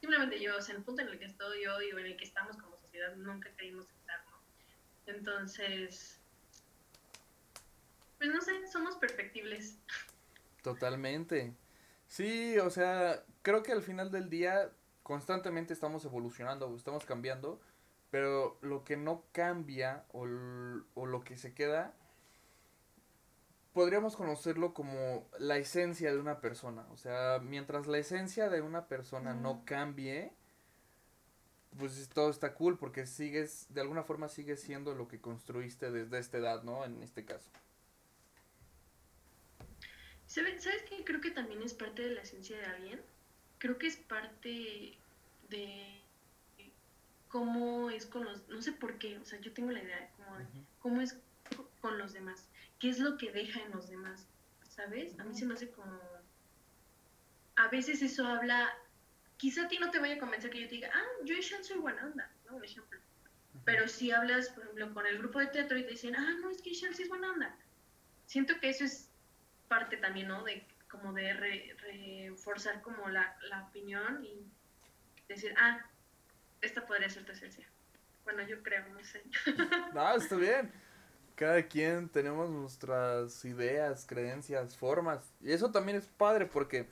[0.00, 2.24] simplemente yo, o sea, el punto en el que estoy hoy o en el que
[2.24, 4.38] estamos como sociedad, nunca queríamos estar, ¿no?
[5.06, 6.18] Entonces,
[8.18, 9.78] pues no sé, somos perfectibles.
[10.62, 11.54] Totalmente.
[12.06, 14.70] Sí, o sea, creo que al final del día
[15.02, 17.60] constantemente estamos evolucionando, estamos cambiando,
[18.10, 20.26] pero lo que no cambia o,
[20.94, 21.94] o lo que se queda
[23.80, 26.86] podríamos conocerlo como la esencia de una persona.
[26.90, 30.34] O sea, mientras la esencia de una persona no cambie,
[31.78, 36.18] pues todo está cool porque sigues, de alguna forma sigues siendo lo que construiste desde
[36.18, 36.84] esta edad, ¿no?
[36.84, 37.50] En este caso.
[40.26, 41.02] ¿Sabes, qué?
[41.02, 43.00] Creo que también es parte de la esencia de alguien.
[43.56, 44.98] Creo que es parte
[45.48, 46.02] de
[47.30, 48.46] cómo es con los...
[48.50, 50.10] No sé por qué, o sea, yo tengo la idea de
[50.80, 51.16] cómo es
[51.80, 52.49] con los demás
[52.80, 54.26] qué es lo que deja en los demás,
[54.68, 55.18] ¿sabes?
[55.20, 56.00] A mí se me hace como...
[57.56, 58.74] A veces eso habla...
[59.36, 61.42] Quizá a ti no te vaya a convencer que yo te diga, ah, yo y
[61.42, 62.56] Sean soy buena onda, ¿no?
[62.56, 62.98] Un ejemplo.
[63.64, 66.50] Pero si hablas, por ejemplo, con el grupo de teatro y te dicen, ah, no,
[66.50, 67.54] es que Sean sí es buena onda.
[68.26, 69.10] Siento que eso es
[69.68, 70.42] parte también, ¿no?
[70.42, 74.46] De como de reforzar como la, la opinión y
[75.28, 75.86] decir, ah,
[76.60, 77.66] esta podría ser tu esencia.
[78.24, 79.22] Bueno, yo creo, no sé.
[79.94, 80.72] no, está bien
[81.40, 85.32] cada quien tenemos nuestras ideas, creencias, formas.
[85.40, 86.86] Y eso también es padre porque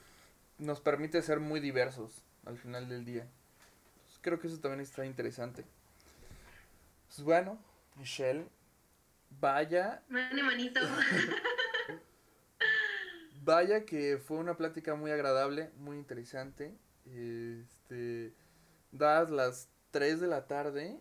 [0.57, 3.27] nos permite ser muy diversos al final del día.
[4.23, 5.67] creo que eso también está interesante.
[7.09, 7.59] Pues bueno,
[7.97, 8.49] Michelle,
[9.39, 10.03] vaya.
[10.09, 10.81] manito.
[13.45, 16.75] vaya que fue una plática muy agradable, muy interesante.
[17.05, 18.33] Este,
[18.93, 20.99] dadas las 3 de la tarde,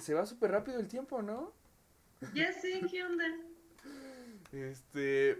[0.00, 1.52] se va súper rápido el tiempo, ¿no?
[2.34, 3.24] Ya sé, ¿qué onda?
[4.52, 5.38] Este,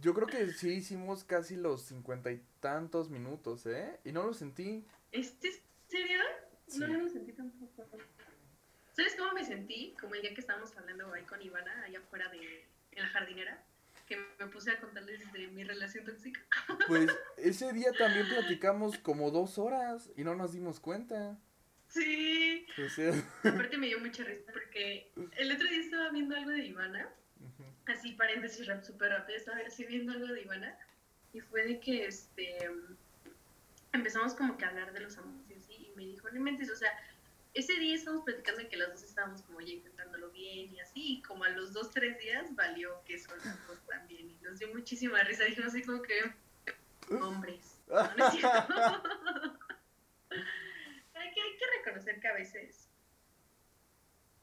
[0.00, 4.00] yo creo que sí hicimos casi los cincuenta y tantos minutos, ¿eh?
[4.04, 4.86] Y no lo sentí.
[5.12, 5.52] ¿Este
[5.88, 6.20] serio?
[6.78, 7.86] No lo sentí tampoco.
[8.92, 9.94] ¿Sabes cómo me sentí?
[10.00, 13.62] Como el día que estábamos hablando ahí con Ivana, allá afuera de en la jardinera,
[14.06, 16.40] que me puse a contarles de mi relación tóxica.
[16.86, 21.38] Pues ese día también platicamos como dos horas y no nos dimos cuenta.
[21.88, 22.66] Sí.
[23.44, 27.08] Aparte me dio mucha risa porque el otro día estaba viendo algo de Ivana,
[27.86, 30.76] así paréntesis súper rápido, estaba así viendo algo de Ivana
[31.32, 32.58] y fue de que este
[33.92, 36.70] empezamos como que a hablar de los amores y así y me dijo, no mentes,
[36.70, 36.92] o sea,
[37.56, 41.14] ese día estábamos platicando de que las dos estábamos como ya intentándolo bien y así,
[41.14, 43.38] y como a los dos, tres días valió que son
[43.88, 44.30] también.
[44.30, 45.44] Y nos dio muchísima risa.
[45.44, 46.34] Dijimos así como que,
[47.20, 47.72] hombres.
[47.88, 48.42] No, hay,
[51.36, 52.88] que, hay que reconocer que a veces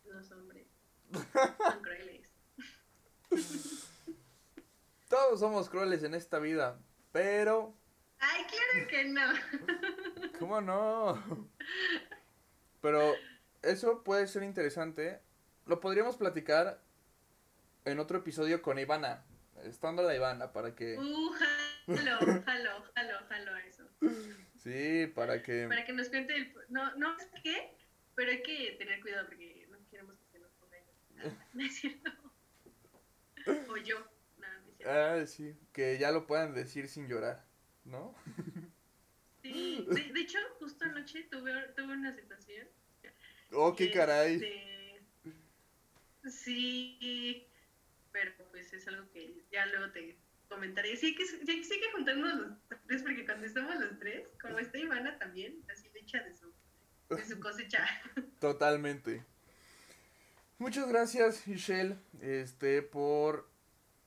[0.06, 0.68] los hombres
[1.12, 2.30] son crueles.
[5.10, 6.80] Todos somos crueles en esta vida,
[7.12, 7.76] pero...
[8.20, 10.40] Ay, claro que no.
[10.40, 11.50] ¿Cómo no?
[12.82, 13.14] Pero
[13.64, 15.20] eso puede ser interesante.
[15.66, 16.80] Lo podríamos platicar
[17.86, 19.26] en otro episodio con Ivana.
[19.64, 20.98] Estando la Ivana, para que.
[20.98, 21.32] Uh,
[21.88, 23.84] jalo, jalo, jalo, jalo eso.
[24.64, 25.68] Sí, para que.
[25.68, 26.54] Para que nos cuente el.
[26.70, 27.76] No, no sé qué,
[28.16, 30.78] pero hay que tener cuidado porque no queremos que se nos ponga.
[31.54, 32.12] No, es cierto.
[33.46, 34.00] O yo.
[34.38, 34.94] No, no es cierto.
[34.94, 35.54] Ah, sí.
[35.74, 37.46] Que ya lo puedan decir sin llorar,
[37.84, 38.16] ¿no?
[39.42, 42.66] Sí, de, hecho, justo anoche tuve, tuve una situación.
[43.52, 44.36] Oh, qué caray.
[44.36, 45.02] Este,
[46.32, 47.46] sí,
[48.14, 50.18] pero pues es algo que ya luego te
[50.54, 50.96] comentaré.
[50.96, 55.18] Sí que, sí, que juntarnos los tres, porque cuando estamos los tres, como está Ivana
[55.18, 56.54] también, así le echa de su,
[57.16, 57.86] de su cosecha.
[58.40, 59.24] Totalmente.
[60.60, 63.50] Muchas gracias, Michelle, este, por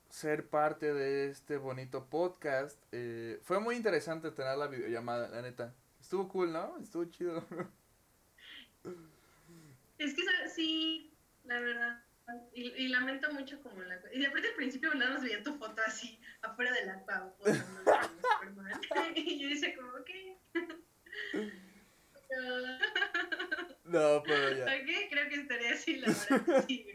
[0.09, 2.81] ser parte de este bonito podcast.
[2.91, 5.75] Eh, fue muy interesante tener la videollamada, la neta.
[5.99, 6.77] Estuvo cool, ¿no?
[6.79, 7.45] Estuvo chido.
[9.97, 10.21] Es que
[10.53, 11.11] sí,
[11.43, 12.06] la verdad.
[12.53, 14.01] Y, lamento mucho como la...
[14.11, 17.33] Y de aparte al principio nada más veía tu foto así, afuera de la pau.
[19.15, 20.09] y yo decía como, ok.
[23.85, 24.65] no, pero ya.
[24.65, 26.65] Ok, creo que estaría así la verdad.
[26.67, 26.85] Sí,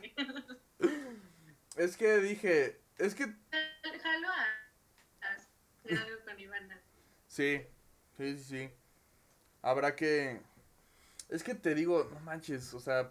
[1.77, 3.23] es que dije, es que...
[3.23, 4.59] Jalo a...
[5.89, 6.79] algo con Ivana.
[7.29, 7.63] Sí,
[8.19, 8.69] sí, sí, sí.
[9.63, 10.43] Habrá que...
[11.31, 13.11] Es que te digo, no manches, o sea,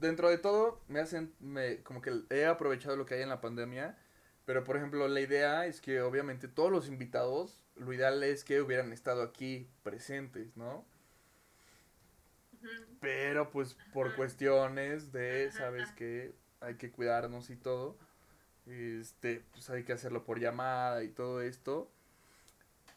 [0.00, 3.40] dentro de todo me hacen, me, como que he aprovechado lo que hay en la
[3.40, 3.96] pandemia,
[4.44, 8.60] pero por ejemplo la idea es que obviamente todos los invitados, lo ideal es que
[8.60, 10.84] hubieran estado aquí presentes, ¿no?
[13.00, 17.96] Pero pues por cuestiones de, sabes que hay que cuidarnos y todo,
[18.66, 21.90] este, pues hay que hacerlo por llamada y todo esto.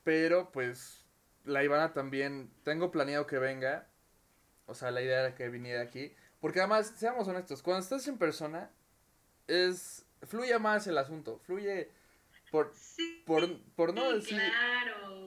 [0.04, 1.04] Pero pues
[1.46, 3.88] la Ivana también, tengo planeado que venga.
[4.66, 6.14] O sea, la idea era que viniera aquí.
[6.44, 8.70] Porque además, seamos honestos, cuando estás en persona,
[9.48, 10.06] es.
[10.24, 11.40] fluye más el asunto.
[11.46, 11.90] Fluye.
[12.52, 12.74] Por,
[13.26, 14.42] por, por no decir.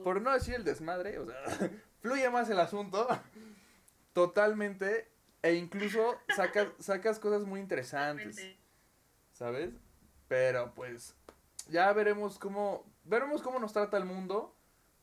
[0.03, 1.17] Por no decir el desmadre.
[1.17, 3.07] O sea, fluye más el asunto.
[4.13, 5.09] Totalmente.
[5.41, 8.55] E incluso sacas, sacas cosas muy interesantes.
[9.31, 9.73] ¿Sabes?
[10.27, 11.15] Pero pues
[11.67, 14.55] ya veremos cómo veremos cómo nos trata el mundo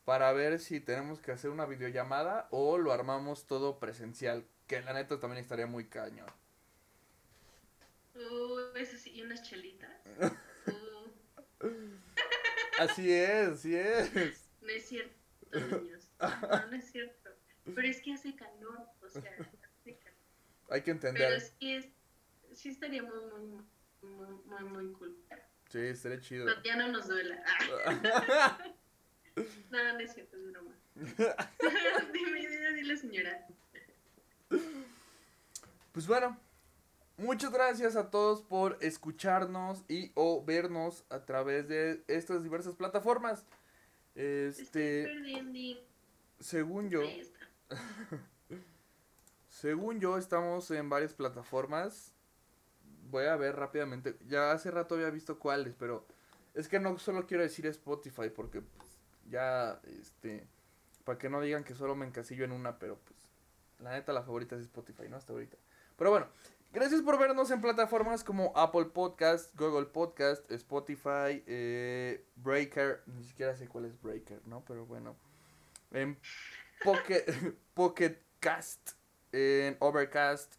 [0.04, 4.92] para ver si tenemos que hacer una videollamada o lo armamos todo presencial, que la
[4.92, 6.28] neta también estaría muy cañón.
[8.14, 9.90] Uh, eso sí, y unas chelitas.
[11.60, 11.96] Uh.
[12.78, 14.12] Así es, así es.
[14.60, 15.14] No es cierto,
[15.52, 16.10] niños.
[16.20, 17.30] No, no es cierto.
[17.64, 19.22] Pero es que hace calor, o sea,
[19.80, 20.18] hace calor.
[20.68, 21.22] Hay que entender.
[21.22, 21.86] Pero es que es,
[22.52, 23.62] sí estaría muy, muy,
[24.02, 25.16] muy, muy, muy cool.
[25.70, 26.44] Sí, estaría chido.
[26.46, 27.42] Pero ya no nos duela.
[29.70, 30.76] no, no es cierto, es broma.
[32.12, 33.46] dime, dime, dile, señora.
[35.92, 36.38] Pues bueno,
[37.16, 43.44] muchas gracias a todos por escucharnos y o vernos a través de estas diversas plataformas.
[44.14, 45.08] Este,
[46.40, 47.00] según yo,
[49.48, 52.14] según yo estamos en varias plataformas
[53.14, 54.16] voy a ver rápidamente.
[54.26, 56.04] Ya hace rato había visto cuáles, pero
[56.54, 58.88] es que no solo quiero decir Spotify porque pues,
[59.30, 60.46] ya, este,
[61.04, 63.13] para que no digan que solo me encasillo en una, pero pues
[63.80, 65.16] la neta la favorita es Spotify, ¿no?
[65.16, 65.56] Hasta ahorita.
[65.96, 66.26] Pero bueno,
[66.74, 73.00] Gracias por vernos en plataformas como Apple Podcast, Google Podcast, Spotify, eh, Breaker.
[73.06, 74.64] Ni siquiera sé cuál es Breaker, ¿no?
[74.66, 75.14] Pero bueno.
[75.92, 76.18] En
[76.82, 77.24] Pocket,
[77.74, 78.90] Pocket Cast,
[79.30, 80.56] en Overcast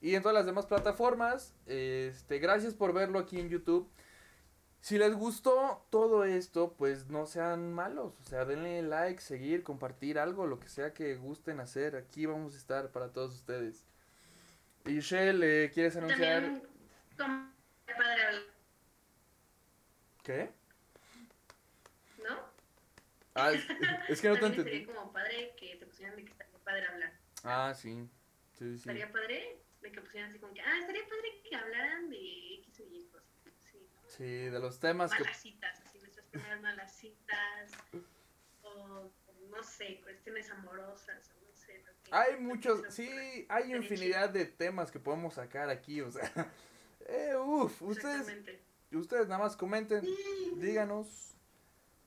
[0.00, 1.52] y en todas las demás plataformas.
[1.66, 3.90] Este, gracias por verlo aquí en YouTube.
[4.86, 8.14] Si les gustó todo esto, pues no sean malos.
[8.20, 11.96] O sea, denle like, seguir, compartir algo, lo que sea que gusten hacer.
[11.96, 13.84] Aquí vamos a estar para todos ustedes.
[14.84, 16.62] Y Shell, ¿quieres anunciar?
[17.16, 17.52] También,
[20.22, 20.50] ¿Qué?
[22.18, 22.38] ¿no?
[23.34, 23.64] Ah, es,
[24.08, 24.70] es que no te entendí.
[24.70, 27.12] sería como padre que te pusieran de que estaría padre hablar.
[27.42, 28.08] Ah, sí.
[28.52, 28.76] Sí, sí.
[28.76, 32.78] Estaría padre de que pusieran así como que, ah, estaría padre que hablaran de X
[32.78, 33.25] o Y cosas.
[34.16, 35.22] Sí, de los temas que...
[35.22, 37.72] malas citas, así nuestras primeras malas citas,
[38.62, 39.10] o
[39.50, 41.82] no sé, cuestiones amorosas, o no sé.
[42.04, 46.30] que- Hay que muchos, sí, hay infinidad de temas que podemos sacar aquí, o sea...
[47.08, 48.26] Eh, uf, ustedes,
[48.90, 50.04] ustedes nada más comenten,
[50.56, 51.36] díganos.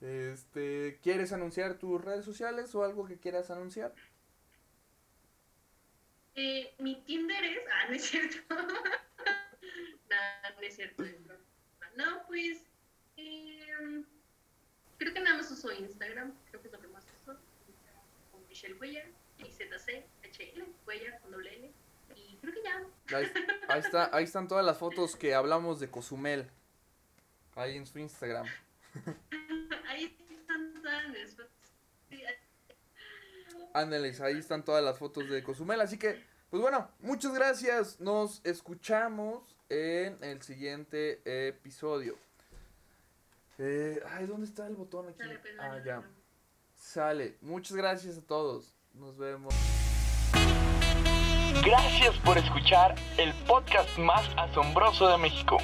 [0.02, 3.94] Este, ¿quieres anunciar tus redes sociales o algo que quieras anunciar?
[6.36, 7.60] Eh, mi Tinder es.
[7.72, 8.38] Ah, no es cierto.
[8.50, 10.16] no,
[10.56, 11.04] no es cierto.
[12.00, 12.64] No, pues.
[13.18, 14.06] eh,
[14.98, 16.34] creo que nada más uso Instagram.
[16.50, 17.38] Creo que es lo que más uso.
[17.68, 19.06] Instagram Con Michelle Cuellar.
[19.38, 20.66] I-Z-C-H-L.
[20.86, 21.74] Cuellar con doble L.
[22.16, 23.18] Y creo que ya.
[23.18, 23.32] Ahí,
[23.68, 26.50] ahí está, ahí están todas las fotos que hablamos de Cozumel.
[27.56, 28.48] Ahí en su Instagram.
[29.90, 31.48] Ahí están todas fotos.
[33.74, 35.82] Ándeles, ahí están todas las fotos de Cozumel.
[35.82, 38.00] Así que, pues bueno, muchas gracias.
[38.00, 42.18] Nos escuchamos en el siguiente episodio.
[43.58, 45.20] Eh, ay, ¿dónde está el botón aquí?
[45.20, 46.04] Sale, pues, Ah, ya.
[46.76, 47.38] Sale.
[47.42, 48.74] Muchas gracias a todos.
[48.94, 49.54] Nos vemos.
[51.64, 55.58] Gracias por escuchar el podcast más asombroso de México.